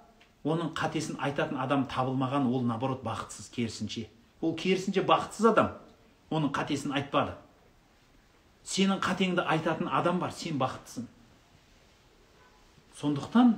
оның 0.48 0.72
қатесін 0.78 1.20
айтатын 1.24 1.60
адам 1.60 1.86
табылмаған 1.92 2.48
ол 2.52 2.64
наоборот 2.66 3.04
бақытсыз 3.04 3.50
керісінше. 3.54 4.08
Ол 4.42 4.56
керісінше 4.56 5.04
бақытсыз 5.08 5.52
адам 5.52 5.74
оның 6.32 6.52
қатесін 6.56 6.96
айтпады. 6.98 7.36
Сенің 8.68 9.00
қатеңді 9.04 9.46
айтатын 9.48 9.88
адам 9.88 10.20
бар 10.20 10.34
сен 10.36 10.60
бақыттысың. 10.60 11.08
Сондықтан 13.00 13.56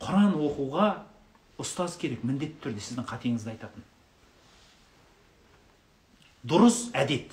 құран 0.00 0.36
оқуға 0.36 0.92
ұстаз 1.58 1.96
керек 1.98 2.22
міндетті 2.24 2.60
түрде 2.66 2.84
сіздің 2.84 3.06
қатеңізді 3.08 3.54
айтатын. 3.54 3.84
Дұрыс 6.46 6.90
әдет. 6.94 7.32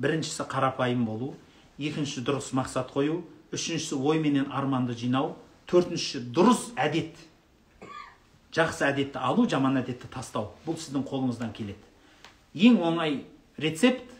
Біріншісі 0.00 0.46
қарапайым 0.48 1.04
болу 1.04 1.34
екінші 1.76 2.22
дұрыс 2.24 2.52
мақсат 2.56 2.92
қою 2.94 3.20
үшіншісі 3.52 3.98
ой 3.98 4.20
менен 4.22 4.48
арманды 4.52 4.94
жинау 4.96 5.34
төртінші 5.68 6.22
дұрыс 6.32 6.70
әдет. 6.80 7.16
Жақсы 8.54 8.86
әдетті 8.88 9.20
алу 9.22 9.46
жаман 9.48 9.78
әдетті 9.80 10.10
тастау. 10.10 10.50
Бұл 10.66 10.78
сіздің 10.80 11.04
қолыңыздан 11.08 11.52
келеді. 11.54 11.78
Ең 12.54 12.80
оңай 12.82 13.20
рецепт 13.58 14.10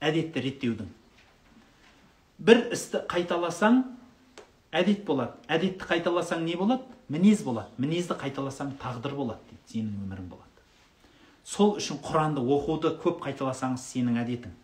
әдетті 0.00 0.42
реттеудің. 0.44 0.90
Бір 2.38 2.68
істі 2.76 3.02
қайталасаң 3.10 3.82
әдет 4.70 5.02
болады. 5.08 5.34
Әдетті 5.50 5.88
қайталасаң 5.90 6.44
не 6.46 6.54
болады? 6.56 6.86
Мінез 7.08 7.42
болады. 7.42 7.72
Мінезді 7.82 8.14
қайталасаң 8.20 8.76
тағдыр 8.78 9.16
болады 9.18 9.42
дейді. 9.50 9.62
Сенің 9.72 10.06
өмірің 10.06 10.30
болады. 10.30 10.46
Сол 11.44 11.74
үшін 11.80 11.98
құранды 12.04 12.44
оқуды 12.44 12.94
көп 13.02 13.22
қайталасаңыз 13.24 13.90
сенің 13.90 14.20
әдетің. 14.22 14.54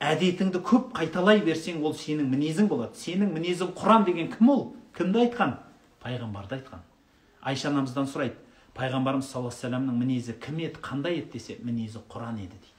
Әдетіңді 0.00 0.60
көп 0.64 0.92
қайталай 0.96 1.40
берсең 1.44 1.82
ол 1.84 1.94
сенің 1.96 2.30
мінезің 2.32 2.68
болады. 2.70 2.96
Сенің 3.00 3.32
мінезің 3.34 3.72
құран 3.76 4.06
деген 4.06 4.30
кім 4.32 4.50
ол? 4.52 4.62
Кімді 4.96 5.26
айтқан? 5.26 5.56
Пайғамбарды 6.04 6.60
айтқан. 6.60 6.84
Айша 7.46 7.70
анамыздан 7.70 8.08
сұрайды. 8.10 8.42
Пайғамбарымыз 8.76 9.30
саллаллаху 9.30 9.54
вассаламның 9.54 9.96
мінезі 9.96 10.34
кім 10.42 10.58
еді 10.66 10.82
қандай 10.84 11.20
еді 11.22 11.38
десе 11.38 11.56
мінезі 11.64 12.02
құран 12.12 12.42
еді 12.42 12.58
дейді. 12.58 12.72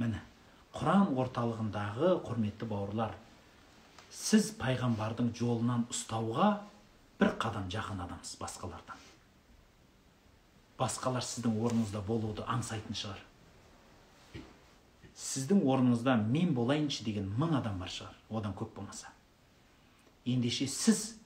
Міне 0.00 0.22
құран 0.74 1.12
орталығындағы 1.14 2.16
құрметті 2.26 2.66
бауырлар 2.70 3.14
сіз 4.10 4.50
пайғамбардың 4.58 5.30
жолынан 5.36 5.84
ұстауға 5.92 6.48
бір 7.20 7.34
қадам 7.42 7.68
жақын 7.70 8.02
адамсыз 8.06 8.38
басқалардан. 8.40 8.96
Басқалар 10.78 11.24
сіздің 11.26 11.58
орныңызда 11.58 12.02
болуды 12.06 12.44
аңсайтын 12.46 12.98
шығар. 12.98 13.22
Сіздің 15.18 15.64
орныңызда 15.66 16.14
мен 16.22 16.52
болайыншы 16.54 17.04
деген 17.04 17.26
мың 17.38 17.56
адам 17.58 17.80
бар 17.82 17.90
шығар. 17.90 18.14
Одан 18.30 18.54
көп 18.54 18.76
болмаса. 18.76 19.10
Ендеше 20.24 20.68
сіз 20.70 21.16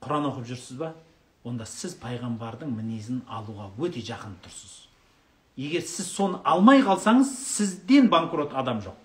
құран 0.00 0.30
оқып 0.30 0.48
жүрсіз 0.48 0.80
ба? 0.80 0.94
Онда 1.44 1.66
сіз 1.68 1.94
пайғамбардың 2.00 2.72
мінезін 2.72 3.20
алуға 3.28 3.68
өте 3.78 4.00
жақын 4.00 4.38
тұрсыз. 4.44 4.86
Егер 5.60 5.84
сіз 5.84 6.08
соны 6.08 6.40
алмай 6.42 6.80
қалсаңыз 6.82 7.30
сізден 7.36 8.08
банкрот 8.10 8.54
адам 8.56 8.80
жоқ. 8.80 8.96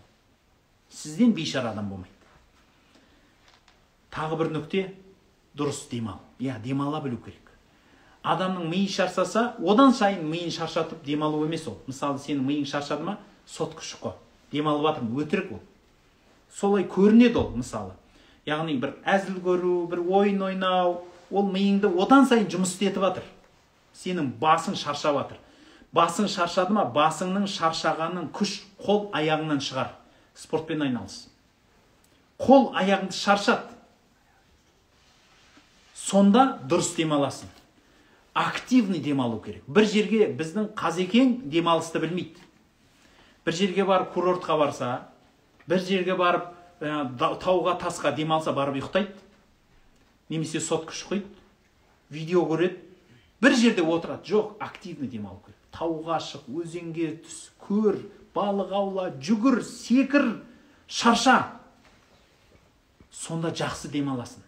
Сізден 0.89 1.33
бейшара 1.35 1.73
адам 1.75 1.89
болмайды. 1.91 2.15
Тағы 4.09 4.39
бір 4.39 4.53
нүкте 4.55 4.85
дұрыс 5.55 5.83
демал. 5.91 6.21
Иә 6.39 6.57
демала 6.63 7.01
білу 7.03 7.17
керек. 7.17 7.51
Адамның 8.23 8.69
миы 8.71 8.87
шаршаса 8.89 9.55
одан 9.59 9.93
сайын 9.93 10.25
миын 10.27 10.51
шаршатып 10.51 11.03
демалу 11.05 11.43
емес 11.45 11.67
ол. 11.67 11.77
Мысалы 11.87 12.19
сенің 12.19 12.47
миың 12.47 12.65
шаршады 12.65 13.03
ма? 13.03 13.19
Сотка 13.45 13.83
шұқы 13.83 14.15
демалып 14.51 14.87
жатырмын 14.87 15.23
өтірік 15.23 15.53
ол. 15.53 15.61
Солай 16.51 16.87
көрінеді 16.87 17.37
ол 17.37 17.51
мысалы. 17.55 17.93
Яғни 18.47 18.79
бір 18.81 18.95
әзіл 19.05 19.39
көру 19.43 19.85
бір 19.91 20.01
ойын 20.07 20.41
ойнау 20.49 21.03
ол 21.31 21.51
миыңды 21.53 21.91
одан 22.01 22.25
сайын 22.25 22.49
жұмыс 22.49 22.75
істетіп 22.75 23.03
жатыр 23.05 23.29
сенің 23.95 24.33
басың 24.41 24.75
шаршап 24.79 25.17
жатыр 25.21 25.39
басың 25.95 26.29
шаршады 26.29 26.73
ма? 26.75 26.85
Басыңның 26.93 27.47
шаршағанын 27.49 28.29
күш 28.35 28.59
қол 28.81 29.09
аяғыңнан 29.15 29.61
шығар. 29.63 29.93
Спортпен 30.37 30.83
айналыс. 30.85 31.27
Қол 32.39 32.69
аяғыңды 32.77 33.15
шаршат. 33.17 33.71
Сонда 35.95 36.59
дұрыс 36.69 36.93
демаласың. 36.97 37.49
Активный 38.33 39.01
демалу 39.03 39.41
керек. 39.41 39.63
Бір 39.67 39.87
жерге 39.89 40.29
біздің 40.37 40.71
қазекең 40.77 41.49
демалысты 41.51 41.99
білмейді. 41.99 42.45
Бір 43.45 43.57
жерге 43.57 43.85
барып 43.85 44.13
курортқа 44.13 44.57
барса 44.59 44.91
бір 45.67 45.81
жерге 45.83 46.15
барып 46.15 46.53
ә, 46.79 47.09
тауға 47.17 47.75
тасқа 47.81 48.13
демалса 48.15 48.53
барып 48.53 48.79
ұйықтайды. 48.79 49.17
Немесе 50.29 50.61
сотка 50.61 50.93
шұқиды 50.93 51.27
видео 52.09 52.45
көреді. 52.47 52.77
Бір 53.39 53.55
жерде 53.55 53.83
отырады 53.83 54.27
жоқ 54.27 54.57
активный 54.59 55.07
демалу 55.07 55.39
керек. 55.45 55.57
Тауға 55.71 56.19
шық 56.19 56.49
өзенге 56.49 57.21
түс 57.23 57.49
көр 57.61 58.01
балық 58.35 58.73
аула 58.75 59.09
жүгір 59.15 59.61
секір 59.63 60.41
шарша. 60.87 61.55
Сонда 63.11 63.53
жақсы 63.55 63.91
демаласың. 63.91 64.43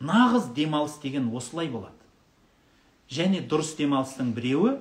Нағыз 0.00 0.52
демалыс 0.54 0.98
деген 1.02 1.28
осылай 1.34 1.68
болады. 1.68 1.94
Және 3.10 3.40
дұрыс 3.48 3.74
демалыстың 3.78 4.34
біреуі 4.36 4.76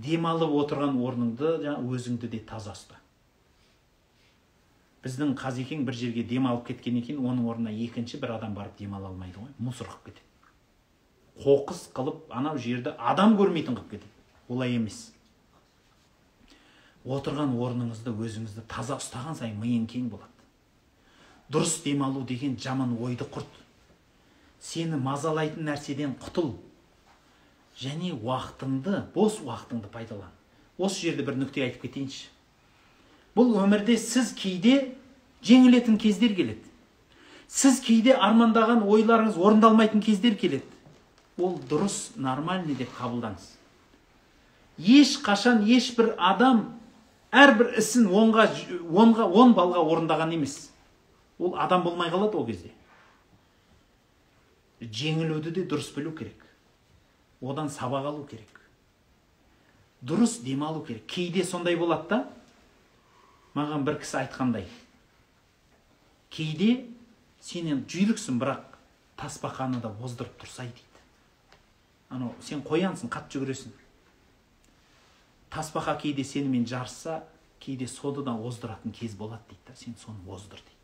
демалып 0.00 0.54
отырған 0.64 0.96
орныңды 0.98 1.58
өзіңді 1.84 2.30
де 2.32 2.40
таза 2.40 2.72
ұста. 2.74 2.99
Біздің 5.04 5.34
қазекең 5.40 5.84
бір 5.88 5.96
жерге 5.96 6.24
демалып 6.28 6.66
кеткеннен 6.68 7.04
кейін 7.06 7.22
оның 7.24 7.46
орнына 7.48 7.72
екінші 7.86 8.20
бір 8.20 8.34
адам 8.36 8.54
барып 8.54 8.76
демала 8.78 9.08
алмайды 9.08 9.40
ғой 9.40 9.54
мусор 9.58 9.88
қылып 9.88 10.10
кетеді. 10.10 10.26
Қоқыс 11.40 11.86
қылып 11.96 12.26
анау 12.36 12.58
жерді 12.58 12.92
адам 12.98 13.38
көрмейтін 13.38 13.78
қылып 13.78 13.94
кетеді. 13.94 14.12
Олай 14.48 14.74
емес. 14.76 15.12
Отырған 17.06 17.54
орныңызды 17.56 18.12
өзіңізді 18.12 18.66
таза 18.68 18.98
ұстаған 19.00 19.38
сайын 19.38 19.56
миың 19.56 19.86
кең 19.88 20.10
болады. 20.12 20.28
Дұрыс 21.48 21.78
демалу 21.82 22.26
деген 22.28 22.58
жаман 22.60 22.92
ойды 23.00 23.24
құрт. 23.24 23.48
Сені 24.60 25.00
мазалайтын 25.00 25.64
нәрседен 25.64 26.12
құтыл. 26.20 26.52
Және 27.80 28.12
уақытыңды 28.20 29.06
бос 29.14 29.40
уақытыңды 29.40 29.88
пайдалан. 29.88 30.28
Осы 30.76 31.06
жерде 31.06 31.24
бір 31.24 31.40
нүкте 31.40 31.64
айтып 31.64 31.86
кетейінші. 31.86 32.28
Бұл 33.36 33.54
өмірде 33.62 33.96
сіз 33.98 34.32
кейде 34.36 34.94
жеңілетін 35.46 35.98
кездер 36.00 36.34
келеді. 36.36 36.64
Сіз 37.50 37.80
кейде 37.82 38.14
армандаған 38.14 38.84
ойларыңыз 38.86 39.38
орындалмайтын 39.38 40.02
кездер 40.04 40.36
келеді. 40.38 40.66
Ол 41.38 41.56
дұрыс 41.70 42.12
нормальный 42.16 42.76
деп 42.78 42.90
қабылдаңыз. 42.98 43.46
Ешқашан 44.78 45.64
ешбір 45.66 46.14
адам 46.16 46.66
әрбір 47.32 47.74
ісін 47.80 48.08
онға 48.10 48.46
онға 48.90 49.26
он 49.26 49.54
балға 49.56 49.82
орындаған 49.82 50.34
емес. 50.36 50.70
Ол 51.38 51.56
адам 51.58 51.82
болмай 51.84 52.10
қалады 52.12 52.36
ол 52.36 52.46
кезде. 52.46 52.72
Жеңілуді 54.80 55.52
де 55.54 55.64
дұрыс 55.68 55.90
білу 55.94 56.12
керек. 56.16 56.44
Одан 57.40 57.68
сабақ 57.68 58.06
алу 58.08 58.26
керек. 58.28 58.60
Дұрыс 60.04 60.40
демалу 60.44 60.84
керек. 60.84 61.06
Кейде 61.06 61.44
сондай 61.44 61.76
болады 61.76 62.08
да 62.08 62.20
маған 63.56 63.84
бір 63.86 63.98
кісі 64.02 64.22
айтқандай 64.22 64.68
кейде 66.30 66.86
сенен 67.42 67.82
жүйріксің 67.90 68.38
бірақ 68.40 68.78
тасбақаны 69.20 69.80
да 69.82 69.90
оздырып 70.02 70.36
тұрсай 70.40 70.70
дейді. 70.70 71.02
Анау 72.10 72.32
сен 72.42 72.62
қоянсың 72.66 73.10
қатты 73.10 73.38
жүгіресің. 73.38 73.74
Тасбақа 75.50 75.96
кейде 76.00 76.24
сенімен 76.24 76.66
жарысса 76.66 77.24
кейде 77.60 77.88
соны 77.88 78.24
да 78.24 78.34
оздыратын 78.34 78.92
кез 78.92 79.14
болады 79.18 79.42
дейді 79.48 79.66
да 79.66 79.76
сен 79.76 79.96
соны 79.98 80.18
оздыр 80.26 80.62
дейді. 80.62 80.78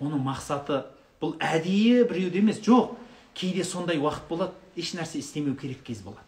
Оның 0.00 0.22
мақсаты 0.26 0.84
бұл 1.20 1.36
әдейі 1.38 2.04
біреуде 2.10 2.42
емес 2.42 2.60
жоқ 2.62 2.96
кейде 3.34 3.64
сондай 3.64 3.98
уақыт 3.98 4.28
болады 4.28 4.52
еш 4.76 4.94
нәрсе 4.94 5.18
істемеу 5.22 5.56
керек 5.56 5.82
кез 5.86 6.02
болады. 6.02 6.26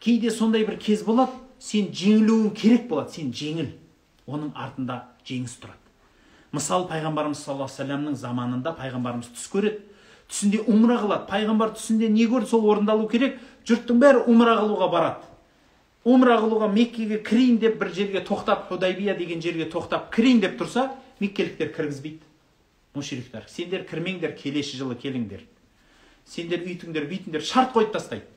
Кейде 0.00 0.30
сондай 0.30 0.66
бір 0.66 0.78
кез 0.78 1.02
болады 1.02 1.32
сен 1.64 1.88
жеңілуің 1.96 2.52
керек 2.56 2.86
болады 2.90 3.16
сен 3.16 3.32
жеңіл. 3.32 3.72
Оның 4.28 4.52
артында 4.54 5.00
жеңіс 5.26 5.56
тұрады. 5.62 5.80
Мысалы 6.54 6.88
пайғамбарымыз 6.90 7.40
саллаллаху 7.40 7.82
алейхи 7.82 8.20
заманында 8.20 8.74
пайғамбарымыз 8.78 9.32
түс 9.34 9.48
көреді. 9.52 9.80
Түсінде 10.28 10.60
умра 10.70 10.98
қылады. 11.00 11.26
Пайғамбар 11.28 11.74
түсінде 11.76 12.08
не 12.08 12.26
көрді? 12.30 12.48
Сол 12.52 12.68
орындалу 12.70 13.08
керек. 13.08 13.40
Жұрттың 13.68 14.00
бәрі 14.00 14.24
умра 14.30 14.56
қылуға 14.60 14.90
барады. 14.92 15.30
Умра 16.04 16.36
қылуға 16.40 16.68
меккеге 16.72 17.18
кірейін 17.24 17.58
деп 17.60 17.78
бір 17.80 17.92
жерге 17.96 18.20
тоқтап 18.24 18.68
худайбия 18.68 19.16
деген 19.16 19.40
жерге 19.40 19.68
тоқтап 19.72 20.10
кірейін 20.14 20.40
деп 20.44 20.58
тұрса 20.60 20.90
меккеліктер 21.20 21.72
кіргізбейді. 21.72 22.20
Мушриктер 22.94 23.48
сендер 23.48 23.86
кірмеңдер 23.88 24.36
келесі 24.36 24.76
жылы 24.78 24.96
келіңдер. 25.00 25.40
Сендер 26.28 26.62
үйтіңдер 26.64 27.08
бүйтіңдер 27.08 27.44
шарт 27.44 27.72
қойып 27.74 27.92
тастайды. 27.96 28.28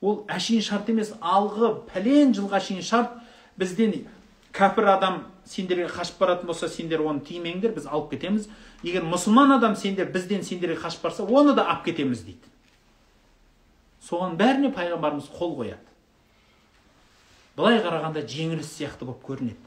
Ол 0.00 0.22
әшейін 0.30 0.62
шарт 0.62 0.88
емес 0.92 1.12
алғы 1.20 1.72
пәлен 1.90 2.34
жылға 2.36 2.60
шейін 2.62 2.84
шарт. 2.86 3.16
Бізден 3.58 3.94
кәпір 4.54 4.92
адам 4.94 5.22
сендерге 5.44 5.88
қашып 5.90 6.20
баратын 6.20 6.46
болса 6.46 6.68
сендер 6.68 7.02
оны 7.02 7.24
тимеңдер 7.26 7.74
біз 7.74 7.86
алып 7.86 8.12
кетеміз. 8.12 8.48
Егер 8.82 9.02
мұсылман 9.02 9.56
адам 9.56 9.74
сендер 9.76 10.10
бізден 10.12 10.44
сендерге 10.46 10.78
қашып 10.80 11.02
барса 11.02 11.24
оны 11.24 11.54
да 11.54 11.66
алып 11.66 11.88
кетеміз 11.90 12.22
дейді. 12.26 12.52
Соған 14.08 14.38
бәріне 14.38 14.70
пайғамбарымыз 14.74 15.26
қол 15.34 15.56
қояды. 15.58 15.82
Былай 17.58 17.80
қарағанда 17.82 18.22
жеңіліс 18.22 18.70
сияқты 18.78 19.04
болып 19.08 19.24
көрінеді. 19.26 19.58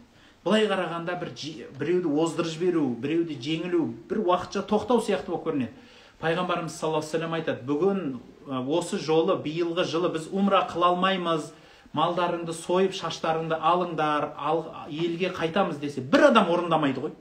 Былай 0.45 0.65
қарағанда 0.65 1.17
бір 1.19 1.33
біреуді 1.77 2.13
оздырып 2.23 2.53
жіберу 2.53 2.85
біреуді 3.03 3.35
жеңілу 3.35 3.83
бір 4.09 4.23
уақытша 4.23 4.63
тоқтау 4.63 5.03
сияқты 5.03 5.33
болып 5.33 5.49
көрінеді. 5.49 5.73
Пайғамбарымыз 6.21 6.77
саллаллаху 6.79 7.17
алейхи 7.17 7.41
айтады 7.41 7.67
бүгін 7.67 8.21
осы 8.47 8.99
жолы 8.99 9.37
биылғы 9.41 9.85
жылы 9.85 10.11
біз 10.13 10.29
умра 10.31 10.65
қыла 10.69 10.91
алмаймыз. 10.93 11.51
Малдарыңды 11.91 12.53
сойып 12.55 12.93
шаштарыңды 12.95 13.57
алыңдар 13.59 14.29
ал, 14.39 14.61
елге 14.87 15.27
қайтамыз 15.35 15.81
десе 15.81 15.99
бір 15.99 16.29
адам 16.29 16.47
орындамайды 16.49 17.03
ғой. 17.03 17.11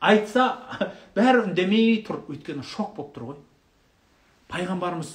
Айтса 0.00 0.56
бәрі 1.16 1.44
үндемей 1.44 2.02
тұр. 2.06 2.24
Өйткені 2.26 2.66
шок 2.66 2.96
болып 2.96 3.14
тұр 3.14 3.28
ғой. 3.30 3.38
Пайғамбарымыз 4.50 5.14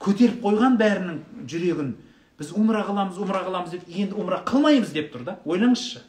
көтеріп 0.00 0.40
қойған 0.44 0.80
бәрінің 0.80 1.20
жүрегін 1.44 1.92
біз 2.40 2.52
умра 2.56 2.82
қыламыз 2.88 3.20
умра 3.20 3.44
қыламыз 3.44 3.76
деп 3.76 3.84
енді 3.88 4.16
умра 4.16 4.40
қылмаймыз 4.48 4.92
деп 4.96 5.12
тұр 5.12 5.28
да. 5.28 5.38
Ойлаңызшы. 5.44 6.00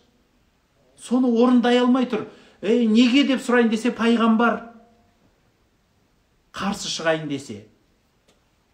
Соны 0.98 1.28
орындай 1.28 1.80
алмай 1.80 2.08
тұр. 2.08 2.26
Ей 2.62 2.88
неге? 2.88 3.24
деп 3.28 3.44
сұрайын 3.44 3.70
десе 3.70 3.92
пайғамбар 3.92 4.62
қарсы 6.58 6.90
шығайын 6.90 7.28
десе 7.30 7.66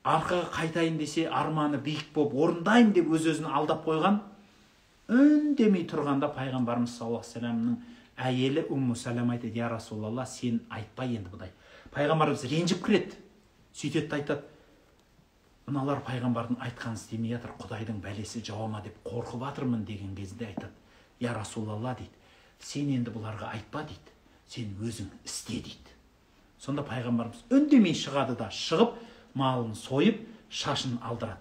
арқаға 0.03 0.49
қайтайын 0.57 0.97
десе 0.99 1.25
арманы 1.27 1.79
биік 1.83 2.13
болып 2.15 2.35
орындаймын 2.45 2.93
деп 2.93 3.11
өз 3.15 3.27
өзін 3.33 3.49
алдап 3.49 3.85
қойған 3.87 4.19
үндемей 5.13 5.87
тұрғанда 5.89 6.31
пайғамбарымыз 6.35 6.97
саллаллаху 6.97 7.39
алейхи 7.39 7.77
әйелі 8.17 8.65
умму 8.69 8.95
сәлем 8.95 9.31
айтады 9.33 9.57
я 9.57 9.69
расулалла 9.69 10.25
сен 10.25 10.61
айтпа 10.69 11.05
енді 11.05 11.31
бұдай 11.33 11.53
пайғамбарымыз 11.95 12.45
ренжіп 12.51 12.83
кіреді 12.85 13.17
сөйтеді 13.73 14.07
да 14.11 14.19
айтады 14.19 14.53
мыналар 15.65 16.03
пайғамбардың 16.05 16.59
айтқанын 16.67 16.99
істемей 16.99 17.37
жатыр 17.37 17.55
құдайдың 17.61 18.03
бәлесі 18.03 18.43
жауа 18.43 18.67
ма 18.67 18.83
деп 18.83 18.97
қорқып 19.07 19.45
жатырмын 19.47 19.85
деген 19.87 20.15
кезде 20.15 20.51
айтады 20.51 20.73
я 21.23 21.33
расулалла 21.33 21.95
дейді. 21.95 22.11
Сен 22.59 22.91
енді 22.91 23.13
бұларға 23.15 23.53
айтпа 23.55 23.83
дейді. 23.87 24.13
Сен 24.47 24.75
өзің 24.81 25.09
істе 25.23 25.61
дейді. 25.63 25.95
Сонда 26.59 26.83
пайғамбарымыз 26.87 27.45
үндемей 27.51 27.95
шығады 27.95 28.35
да 28.39 28.49
шығып 28.51 28.97
малын 29.33 29.73
сойып 29.75 30.21
шашын 30.49 30.99
алдырады. 31.01 31.39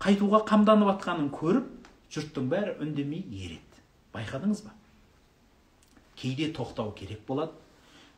Қайтуға 0.00 0.42
қамданып 0.48 0.92
жатқанын 0.92 1.30
көріп 1.34 1.68
жұрттың 2.12 2.50
бәрі 2.52 2.76
үндемей 2.84 3.24
ереді. 3.30 3.84
Байқадыңыз 4.14 4.64
ба? 4.64 4.74
Кейде 6.16 6.50
тоқтау 6.52 6.92
керек 6.96 7.24
болады 7.28 7.52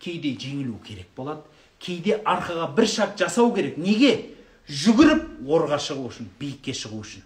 кейде 0.01 0.35
жеңілу 0.39 0.79
керек 0.87 1.09
болады 1.17 1.43
кейде 1.83 2.19
арқаға 2.25 2.69
бір 2.77 2.87
шаг 2.87 3.17
жасау 3.19 3.53
керек. 3.55 3.79
Неге? 3.79 4.35
Жүгіріп 4.69 5.49
орға 5.49 5.79
шығу 5.81 6.09
үшін 6.11 6.29
биікке 6.39 6.75
шығу 6.77 7.01
үшін. 7.03 7.25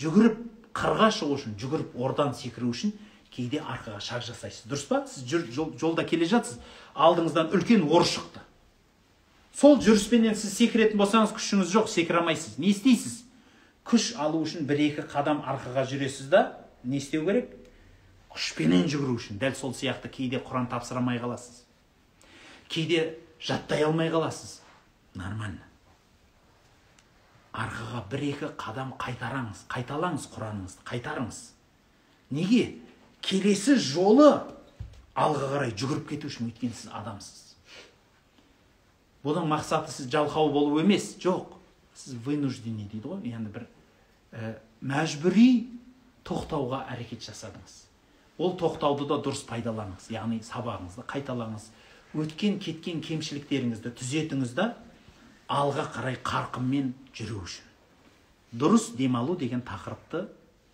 Жүгіріп 0.00 0.38
қырға 0.76 1.10
шығу 1.14 1.36
үшін 1.38 1.56
жүгіріп 1.60 1.96
ордан 2.00 2.32
секіру 2.34 2.72
үшін 2.72 2.94
кейде 3.32 3.60
арқаға 3.60 4.00
шаг 4.00 4.24
жасайсыз. 4.26 4.66
Дұрыс 4.68 4.86
па? 4.88 5.02
Сіз 5.06 5.28
жолда 5.80 6.04
келе 6.08 6.26
жатсыз. 6.28 6.58
Алдыңыздан 6.94 7.52
үлкен 7.54 7.84
ор 7.88 8.04
шықты. 8.08 8.42
Сол 9.52 9.78
жүріспенен 9.84 10.36
сіз 10.38 10.54
секіретін 10.56 11.00
болсаңыз 11.00 11.34
күшіңіз 11.36 11.72
жоқ 11.72 11.90
секіре 11.92 12.22
алмайсыз. 12.22 12.58
Не 12.58 12.72
істейсіз? 12.72 13.22
Күш 13.84 14.12
алу 14.20 14.42
үшін 14.44 14.66
бір 14.68 14.80
екі 14.88 15.04
қадам 15.10 15.42
арқаға 15.44 15.84
жүресіз 15.90 16.30
да 16.32 16.42
не 16.84 17.00
істеу 17.02 17.26
керек? 17.26 17.50
Күшпенен 18.32 18.86
жүгіру 18.88 19.18
үшін. 19.18 19.38
Дәл 19.42 19.56
сол 19.58 19.74
сияқты 19.76 20.08
кейде 20.08 20.40
құран 20.40 20.70
тапсыра 20.70 21.02
алмай 21.02 21.20
қаласыз. 21.20 21.64
Кейде 22.68 23.18
жаттай 23.40 23.84
алмай 23.84 24.08
қаласыз. 24.08 24.60
Нормально. 25.14 25.60
Арқаға 27.52 28.06
бір 28.08 28.22
екі 28.30 28.48
қадам 28.56 28.94
қайтараңыз 28.96 29.66
қайталаңыз 29.68 30.30
құраныңызды 30.32 30.86
қайтарыңыз. 30.88 31.40
Неге? 32.32 32.78
Келесі 33.20 33.76
жолы 33.76 34.30
алға 35.12 35.50
қарай 35.52 35.74
жүгіріп 35.76 36.08
кету 36.08 36.30
үшін 36.32 36.48
өйткені 36.48 36.72
сіз 36.72 36.88
адамсыз. 36.96 37.51
Бұның 39.24 39.46
мақсаты 39.50 39.92
сіз 39.94 40.10
жалқау 40.12 40.50
болу 40.52 40.80
емес. 40.82 41.14
Жоқ 41.22 41.54
сіз 41.94 42.16
вынужденный 42.24 42.88
дейді 42.90 43.08
ғой. 43.08 43.22
Яғни 43.28 43.52
бір 43.54 43.66
ә, 44.32 44.54
мәжбүри 44.82 45.48
тоқтауға 46.26 46.86
әрекет 46.94 47.24
жасадыңыз. 47.26 47.78
Ол 48.38 48.56
тоқтауды 48.58 49.06
да 49.10 49.20
дұрыс 49.22 49.44
пайдаланыңыз. 49.48 50.08
Яғни 50.14 50.40
сабағыңызды 50.46 51.04
қайталаңыз. 51.10 51.68
Өткен 52.12 52.58
кеткен 52.60 53.00
кемшіліктеріңізді 53.04 53.92
түзетіңіз 53.98 54.56
да 54.56 54.72
алға 55.48 55.86
қарай 55.94 56.18
қарқынмен 56.24 56.92
жүру 57.16 57.42
үшін. 57.46 57.68
Дұрыс 58.52 58.90
демалу 58.96 59.36
деген 59.40 59.62
тақырыпты 59.64 60.26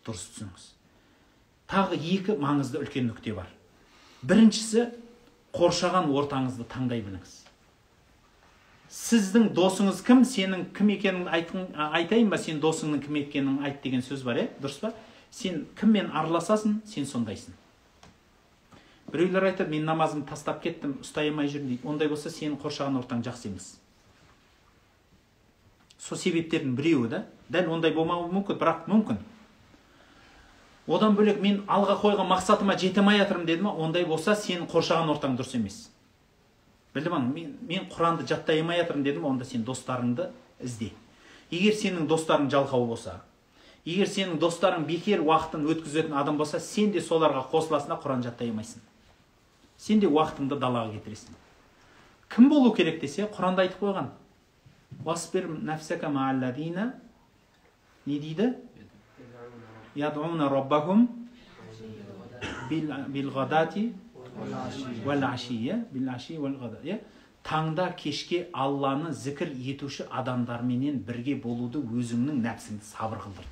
дұрыс 0.06 0.24
түсініңіз. 0.34 0.64
Тағы 1.68 1.98
екі 1.98 2.38
маңызды 2.40 2.80
үлкен 2.80 3.10
нүкте 3.10 3.34
бар. 3.36 3.50
Біріншісі 4.22 4.88
қоршаған 5.54 6.08
ортаңызды 6.10 6.66
таңдай 6.66 7.04
біліңіз. 7.04 7.34
Сіздің 8.92 9.50
досыңыз 9.56 10.00
кім? 10.06 10.24
Сенің 10.24 10.66
кім 10.76 10.92
екенін 10.94 11.28
айтайын 11.28 12.30
ба? 12.32 12.38
Сен 12.40 12.60
досыңның 12.62 13.02
кім 13.04 13.20
екенін 13.20 13.62
айт 13.64 13.82
деген 13.84 14.04
сөз 14.04 14.24
бар 14.24 14.40
иә 14.42 14.48
дұрыс 14.62 14.80
па? 14.80 14.92
Сен 15.30 15.66
кіммен 15.78 16.08
араласасың 16.12 16.80
сен 16.88 17.06
сондайсың. 17.06 17.52
Біреулер 19.12 19.50
айтады 19.50 19.70
мен 19.72 19.84
намазымды 19.88 20.28
тастап 20.28 20.62
кеттім 20.62 20.98
ұстай 21.02 21.28
алмай 21.28 21.48
жүрмін 21.48 21.74
дейді. 21.74 21.88
Ондай 21.88 22.08
болса 22.08 22.32
сенің 22.32 22.58
қоршаған 22.60 22.96
ортаң 23.00 23.22
жақсы 23.24 23.48
емес. 23.48 23.74
Сол 25.98 26.18
себептердің 26.20 26.74
біреуі 26.76 27.08
да 27.12 27.24
дәл 27.48 27.68
ондай 27.72 27.92
болмауы 27.92 28.28
мүмкін 28.32 28.60
бірақ 28.60 28.88
мүмкін. 28.88 29.20
Одан 30.88 31.16
бөлек 31.16 31.40
мен 31.44 31.62
алға 31.68 31.98
қойған 32.00 32.28
мақсатыма 32.28 32.78
жете 32.80 33.00
алмай 33.00 33.20
жатырмын 33.20 33.46
деді 33.48 33.64
ма 33.66 33.74
ондай 33.76 34.04
болса 34.08 34.36
сен 34.36 34.64
қоршаған 34.68 35.12
ортаң 35.12 35.36
дұрыс 35.36 35.56
емес 35.56 35.88
білім 36.94 37.32
мен, 37.32 37.56
мен 37.62 37.88
құранды 37.92 38.26
жаттай 38.26 38.60
алмай 38.60 38.80
жатырмын 38.82 39.04
дедім 39.04 39.24
онда 39.28 39.44
сен 39.44 39.64
достарыңды 39.64 40.30
ізде. 40.60 40.92
Егер 41.50 41.74
сенің 41.74 42.06
достарың 42.08 42.50
жалқау 42.52 42.86
болса 42.86 43.20
егер 43.88 44.08
сенің 44.10 44.38
достарың 44.42 44.84
бекер 44.88 45.22
уақытын 45.24 45.64
өткізетін 45.72 46.16
адам 46.18 46.36
болса 46.38 46.60
сен 46.60 46.90
де 46.92 47.00
соларға 47.00 47.46
қосыласың 47.52 47.94
да 47.94 47.98
құран 48.02 48.24
жаттай 48.26 48.50
алмайсың. 48.50 48.82
Сен 49.78 50.00
де 50.02 50.08
уақытыңды 50.10 50.58
далаға 50.60 50.92
кетіресің. 50.96 51.36
Кім 52.28 52.48
болу 52.52 52.74
керек 52.76 53.00
десе 53.00 53.28
құранда 53.32 53.64
айтып 53.64 53.80
қойған. 53.82 54.10
Маалладина 56.12 56.94
не 58.06 58.18
дейді? 58.18 58.54
Ядуна 59.94 60.48
таңда 67.48 67.86
кешке 67.96 68.48
алланы 68.52 69.12
зікір 69.16 69.48
етуші 69.72 70.04
адамдарменен 70.12 70.98
бірге 71.06 71.34
болуды 71.40 71.80
өзіңнің 71.80 72.42
нәпсіңді 72.44 72.84
сабыр 72.84 73.22
қылдыр 73.22 73.46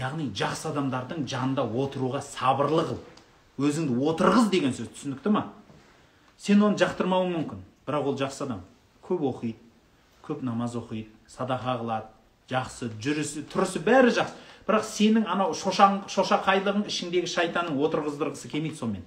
яғни 0.00 0.26
жақсы 0.34 0.70
адамдардың 0.72 1.26
жанында 1.30 1.62
отыруға 1.84 2.22
сабырлы 2.26 2.84
қыл 2.88 2.98
өзіңді 3.68 3.98
отырғыз 4.10 4.50
деген 4.50 4.74
сөз 4.74 4.90
түсінікті 4.96 5.34
ма 5.36 5.44
сен 6.38 6.62
оны 6.66 6.80
жақтырмауың 6.82 7.30
мүмкін 7.36 7.62
бірақ 7.86 8.10
ол 8.10 8.18
жақсы 8.18 8.44
адам 8.48 8.64
көп 9.06 9.26
оқиды 9.30 9.60
көп 10.26 10.42
намаз 10.46 10.74
оқиды 10.80 11.10
садақа 11.30 11.78
қылады 11.82 12.19
жақсы 12.50 12.90
жүрісі 13.00 13.44
тұрысы 13.50 13.82
бәрі 13.84 14.12
жақсы. 14.16 14.34
Бірақ 14.66 14.84
сенің 14.86 15.26
анау 15.30 15.54
шошаң 15.56 16.04
шошақайлығың 16.10 16.84
ішіңдегі 16.90 17.30
шайтанның 17.30 17.78
отырғыздырғысы 17.86 18.50
келмейді 18.52 18.78
сонымен. 18.78 19.06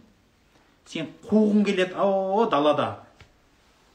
Сен 0.90 1.12
қуғың 1.28 1.64
келеді 1.68 1.96
о 2.04 2.48
далада 2.52 2.88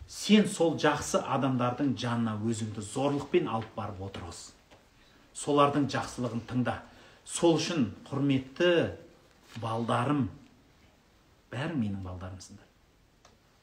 сен 0.09 0.49
сол 0.49 0.79
жақсы 0.81 1.21
адамдардың 1.21 1.93
жанына 2.01 2.39
өзіңді 2.41 2.85
зорлықпен 2.95 3.51
алып 3.53 3.75
барып 3.77 4.01
отырғыз. 4.09 4.41
Солардың 5.37 5.91
жақсылығын 5.93 6.47
тыңда. 6.49 6.79
Сол 7.29 7.59
үшін 7.59 7.91
құрметті 8.09 8.71
балдарым 9.61 10.29
бәрі 11.53 11.77
менің 11.77 12.01
балдарымсыңдар 12.07 12.69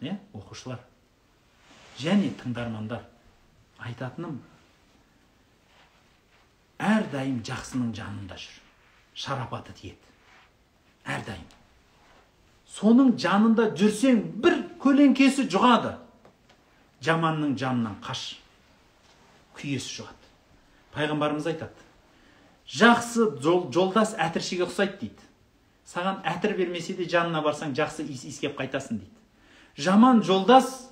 иә 0.06 0.18
оқушылар. 0.38 0.80
Және 1.98 2.32
тыңдармандар. 2.42 3.02
Айтатыным 3.80 4.40
әрдайым 6.80 7.42
жақсының 7.46 7.94
жанында 7.96 8.40
жүр. 8.40 8.64
Шарапаты 9.16 9.76
тиеді. 9.78 10.16
Әрдайым 11.06 11.46
соның 12.76 13.14
жанында 13.22 13.70
жүрсең 13.78 14.22
бір 14.44 14.58
көлеңкесі 14.84 15.48
жұғады. 15.52 15.96
Жаманның 17.06 17.56
жанынан 17.60 18.00
қаш. 18.04 18.36
Күйесі 19.56 20.02
жұғады. 20.02 20.32
Пайғамбарымыз 20.96 21.48
айтады. 21.52 21.86
Жақсы 22.66 23.30
жол, 23.44 23.70
жолдас 23.72 24.16
әтіршіге 24.20 24.66
ұқсайды 24.66 25.00
дейді. 25.06 25.30
Саған 25.86 26.24
әтір 26.28 26.56
бермесе 26.58 26.96
де 26.98 27.06
жанына 27.08 27.44
барсаң 27.46 27.76
жақсы 27.78 28.08
иіс 28.08 28.26
иіскеп 28.26 28.58
қайтасың 28.58 29.00
дейді. 29.04 29.14
Жаман 29.78 30.24
жолдас 30.26 30.90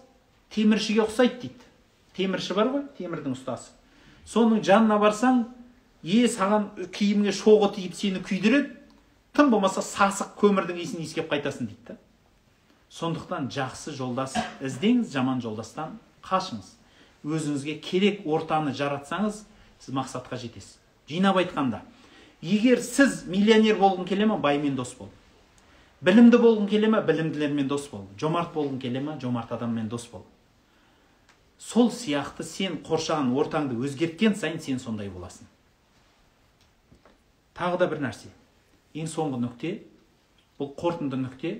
теміршіге 0.53 1.07
ұқсайды 1.07 1.41
дейді. 1.47 1.71
Темірші 2.13 2.53
бар 2.53 2.69
ғой 2.69 2.85
темірдің 2.99 3.33
ұстасы 3.33 3.73
соның 4.29 4.61
жанына 4.63 4.99
барсаң 5.01 5.43
е 6.03 6.27
саған 6.27 6.69
киіміңе 6.93 7.31
шоғы 7.31 7.73
тиіп 7.77 7.95
сені 7.95 8.21
күйдіреді. 8.23 8.75
Тым 9.33 9.49
болмаса 9.49 9.81
сасық 9.81 10.35
көмірдің 10.37 10.77
иісін 10.83 11.01
иіскеп 11.01 11.31
қайтасың 11.31 11.71
дейді 11.71 11.87
да. 11.87 11.95
Сондықтан 12.93 13.47
жақсы 13.49 13.95
жолдас 13.97 14.35
іздеңіз 14.61 15.09
жаман 15.09 15.41
жолдастан 15.41 15.95
қашыңыз. 16.21 16.75
Өзіңізге 17.25 17.79
керек 17.81 18.27
ортаны 18.27 18.75
жаратсаңыз 18.77 19.45
сіз 19.79 19.95
мақсатқа 19.95 20.37
жетесіз. 20.37 20.77
Жинап 21.09 21.39
айтқанда 21.41 21.81
егер 22.41 22.83
сіз 22.83 23.23
миллионер 23.25 23.79
болғың 23.79 24.05
келе 24.05 24.27
ма 24.29 24.37
баймен 24.37 24.75
дос 24.75 24.93
бол. 24.99 25.09
Білімді 26.03 26.37
болғың 26.37 26.67
келе 26.69 26.91
ма 26.91 27.01
білімділермен 27.01 27.67
дос 27.71 27.87
бол. 27.87 28.05
Жомарт 28.19 28.53
болғың 28.53 28.77
келе 28.83 29.01
ма 29.01 29.17
жомарт 29.21 29.51
адаммен 29.55 29.87
дос 29.89 30.05
бол. 30.11 30.27
Сол 31.57 31.89
сияқты 31.89 32.43
сен 32.43 32.81
қоршаған 32.83 33.31
ортаңды 33.33 33.79
өзгерткен 33.79 34.35
сайын 34.35 34.59
сен 34.59 34.79
сондай 34.83 35.09
боласың. 35.09 35.47
Тағы 37.57 37.79
да 37.81 37.87
бір 37.87 38.01
нәрсе. 38.03 38.31
Ең 38.93 39.09
соңғы 39.09 39.39
нүкте 39.41 39.71
бұл 40.59 40.73
қорытынды 40.77 41.19
нүкте 41.21 41.53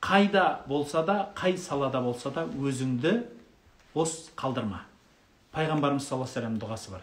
қайда 0.00 0.66
болса 0.68 1.02
да 1.04 1.32
қай 1.36 1.56
салада 1.56 2.00
болса 2.00 2.30
да 2.30 2.46
өзіңді 2.46 3.24
бос 3.94 4.30
қалдырма. 4.36 4.84
Пайғамбарымыз 5.52 6.04
саллаллаху 6.04 6.28
вассалам 6.28 6.58
дұғасы 6.60 6.90
бар. 6.92 7.02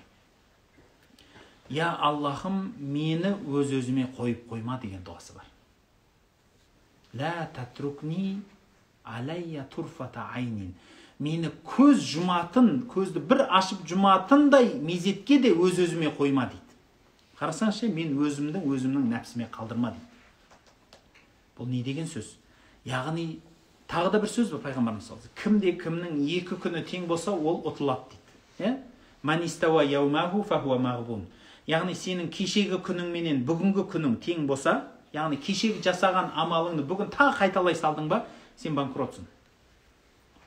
Я 1.70 1.93
аллахым 1.95 2.74
мені 2.78 3.34
өз 3.47 3.74
өзіме 3.80 4.09
қойып 4.18 4.47
қойма 4.49 4.80
деген 4.82 5.01
дұғасы 5.05 5.34
бар. 5.36 5.45
Лә 7.14 7.47
татрукни 7.53 8.41
алайя 9.03 9.66
турфата 9.70 10.28
айнин 10.34 10.74
мені 11.20 11.51
көз 11.66 12.01
жұматын 12.03 12.84
көзді 12.89 13.22
бір 13.30 13.45
ашып 13.49 13.86
жұматындай 13.88 14.74
мезетке 14.82 15.39
де 15.41 15.53
өз 15.53 15.80
өзіме 15.86 16.11
қойма 16.18 16.49
дейді. 16.49 16.62
Қарасаңызшы 17.43 17.91
мен 17.91 18.15
өзімдің 18.23 18.63
өзімнің 18.71 19.11
нәпсіме 19.11 19.49
қалдырма 19.51 19.93
бұл 21.57 21.67
не 21.69 21.83
деген 21.83 22.07
сөз? 22.07 22.37
Яғни 22.87 23.39
тағы 23.91 24.15
да 24.15 24.19
бір 24.23 24.31
сөз 24.31 24.49
бар 24.55 24.61
пайғамбарымыз 24.69 25.27
кімде 25.37 25.75
кімнің 25.77 26.23
екі 26.39 26.55
күні 26.63 26.81
тең 26.87 27.05
болса 27.07 27.31
ол 27.35 27.61
ұтылады 27.67 28.15
дейді. 28.15 28.23
Иә 28.63 28.77
яғни 31.67 31.93
сенің 31.95 32.27
кешегі 32.33 32.79
күнің 32.83 33.11
менен 33.13 33.43
бүгінгі 33.47 33.85
күнің 33.91 34.17
тең 34.23 34.47
болса 34.47 34.81
яғни 35.15 35.37
кешегі 35.39 35.79
жасаған 35.85 36.33
амалыңды 36.35 36.83
бүгін 36.89 37.11
тағы 37.13 37.37
қайталай 37.37 37.77
салдың 37.79 38.09
ба 38.11 38.25
сен 38.59 38.75
банкротсың. 38.75 39.23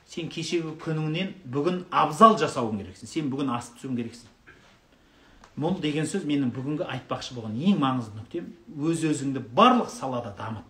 Сен 0.07 0.29
кешегі 0.29 0.75
күніңнен 0.83 1.33
бүгін 1.51 1.85
абзал 1.91 2.37
жасауың 2.37 2.83
керексің. 2.83 3.09
Сен 3.09 3.31
бүгін 3.31 3.49
асып 3.55 3.79
түсуің 3.79 3.97
керексің. 3.97 4.29
Бұл 5.57 5.79
деген 5.81 6.05
сөз 6.05 6.25
менің 6.29 6.51
бүгінгі 6.53 6.85
айтпақшы 6.85 7.33
болған 7.37 7.55
ең 7.57 7.79
маңызды 7.81 8.19
нүктем 8.19 8.51
өз 8.77 9.05
өзіңді 9.09 9.41
барлық 9.57 9.89
салада 9.89 10.33
дамыт. 10.37 10.67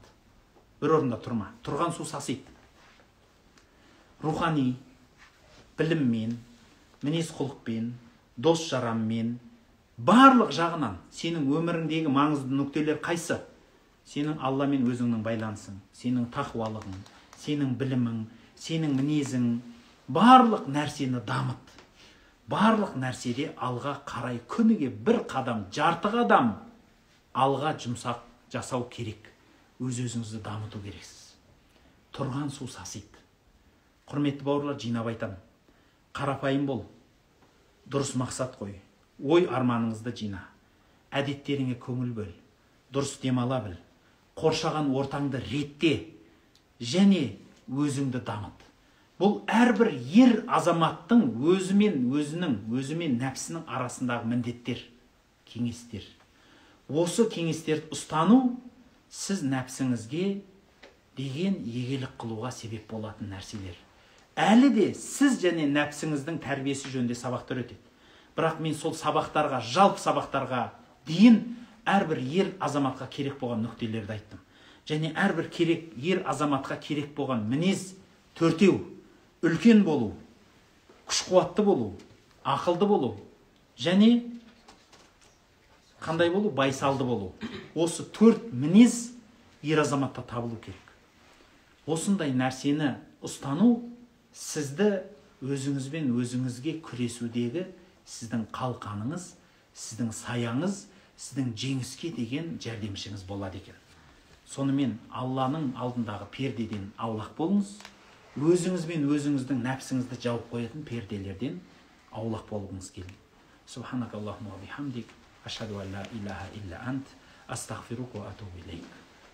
Бір 0.82 1.00
орында 1.00 1.18
тұрма. 1.20 1.50
Тұрған 1.66 1.92
су 1.96 2.06
сасиды. 2.06 2.48
Рухани 4.24 4.78
біліммен 5.78 6.38
мінез 7.04 7.34
құлықпен 7.36 7.92
дос 8.38 8.64
жаранмен 8.70 9.36
барлық 9.98 10.54
жағынан 10.56 10.98
сенің 11.14 11.52
өміріңдегі 11.60 12.14
маңызды 12.14 12.56
нүктелер 12.56 13.02
қайсы? 13.04 13.42
Сенің 14.08 14.40
алламен 14.40 14.88
өзіңнің 14.88 15.24
байланысың 15.26 15.82
сенің 16.00 16.30
тақуалығың 16.32 17.00
сенің 17.44 17.74
білімің 17.80 18.22
сенің 18.58 18.94
мінезің 18.98 19.48
барлық 20.08 20.70
нәрсені 20.72 21.20
дамыт. 21.28 21.67
Барлық 22.52 22.96
нәрседе 23.00 23.52
алға 23.58 23.98
қарай 24.08 24.40
күніге 24.48 24.90
бір 24.90 25.24
қадам 25.28 25.66
жарты 25.74 26.12
қадам 26.14 26.54
алға 27.34 27.74
жұмсақ 27.78 28.24
жасау 28.54 28.88
керек. 28.90 29.34
Өз 29.80 30.00
өзіңізді 30.02 30.42
дамыту 30.42 30.80
керексіз. 30.82 31.36
Тұрған 32.16 32.50
су 32.50 32.66
сасиды. 32.66 33.20
Құрметті 34.10 34.46
бауырлар 34.48 34.80
жинап 34.82 35.12
айтамын 35.12 35.38
қарапайым 36.18 36.66
бол. 36.66 36.86
Дұрыс 37.88 38.16
мақсат 38.20 38.58
қой. 38.60 38.80
Ой 39.22 39.46
арманыңызды 39.46 40.14
жина. 40.18 40.42
Әдеттеріңе 41.12 41.78
көңіл 41.82 42.14
бөл. 42.18 42.32
Дұрыс 42.94 43.18
демала 43.22 43.60
біл. 43.64 43.78
Қоршаған 44.38 44.90
ортаңды 44.98 45.42
ретте 45.46 45.94
және 46.80 47.38
өзіңді 47.70 48.24
дамыт. 48.26 48.67
Бұл 49.18 49.40
әрбір 49.50 49.90
ер 50.14 50.36
азаматтың 50.46 51.24
өзімен 51.42 52.04
өзінің 52.14 52.60
өзімен 52.78 53.18
нәпсінің 53.22 53.66
арасындағы 53.66 54.30
міндеттер 54.30 54.84
кеңестер. 55.50 56.06
Осы 56.88 57.26
кеңестерді 57.32 57.90
ұстану 57.96 58.58
сіз 59.10 59.42
нәпсіңізге 59.48 60.28
деген 61.18 61.58
егелік 61.66 62.14
қылуға 62.22 62.52
себеп 62.54 62.86
болатын 62.92 63.32
нәрселер. 63.34 63.76
Әлі 64.38 64.70
де 64.76 64.92
сіз 64.94 65.40
және 65.42 65.66
нәпсіңіздің 65.72 66.38
тәрбиесі 66.44 66.92
жөнінде 66.94 67.18
сабақтар 67.18 67.64
өтеді. 67.64 67.82
Бірақ 68.38 68.60
мен 68.62 68.76
сол 68.78 68.94
сабақтарға 68.94 69.64
жалпы 69.66 70.04
сабақтарға 70.04 70.68
дейін 71.08 71.40
әрбір 71.90 72.22
ер 72.22 72.52
азаматқа 72.62 73.08
керек 73.10 73.40
болған 73.42 73.66
нүктелерді 73.66 74.14
айттым. 74.14 74.44
Және 74.86 75.10
әрбір 75.18 75.50
керек 75.50 75.90
ер 75.98 76.22
азаматқа 76.30 76.78
керек 76.84 77.16
болған 77.18 77.48
мінез 77.50 77.96
төртеу 78.38 78.78
үлкен 79.42 79.84
болу 79.86 80.14
күш 81.08 81.26
қуатты 81.30 81.64
болу 81.66 81.94
ақылды 82.44 82.88
болу 82.88 83.16
және 83.78 84.24
қандай 86.02 86.30
болу? 86.32 86.50
Байсалды 86.50 87.04
болу. 87.04 87.34
Осы 87.76 88.04
төрт 88.04 88.52
мінез 88.54 89.12
ер 89.62 89.80
азаматта 89.82 90.22
табылу 90.22 90.58
керек. 90.62 90.80
Осындай 91.86 92.32
нәрсені 92.32 92.96
ұстану 93.24 93.82
сізді 94.34 95.04
өзіңізбен 95.42 96.12
өзіңізге 96.16 96.78
күресудегі 96.86 97.66
сіздің 98.08 98.48
қалқаныңыз 98.56 99.34
сіздің 99.78 100.14
саяңыз 100.16 100.86
сіздің 101.18 101.52
жеңіске 101.58 102.14
деген 102.16 102.56
жәрдемшіңіз 102.62 103.26
болады 103.28 103.62
екен. 103.62 103.76
Сонымен 104.48 104.98
алланың 105.12 105.74
алдындағы 105.76 106.30
пердеден 106.32 106.92
аулақ 106.98 107.34
болыңыз. 107.38 107.74
Өзіңіз 108.38 108.84
бен 108.86 109.08
өзіңіздің 109.10 109.64
нәпсіңізді 109.66 110.18
жауып 110.22 110.52
қоятын 110.52 110.84
перделерден 110.86 111.56
аулақ 112.14 112.44
болғыңыз 112.52 112.92
келді. 112.94 113.16
Бихамдик 114.62 115.10
ашхаду 115.44 115.80
ан 115.82 115.90
ла 115.96 116.04
илаха 116.14 116.46
илля 116.54 116.84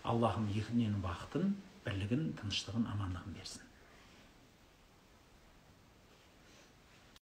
аллахым 0.04 0.48
бақытын 1.04 1.52
бірлігін 1.84 2.32
тыныштығын 2.40 2.88
амандығын 2.96 3.36
берсін. 3.36 3.63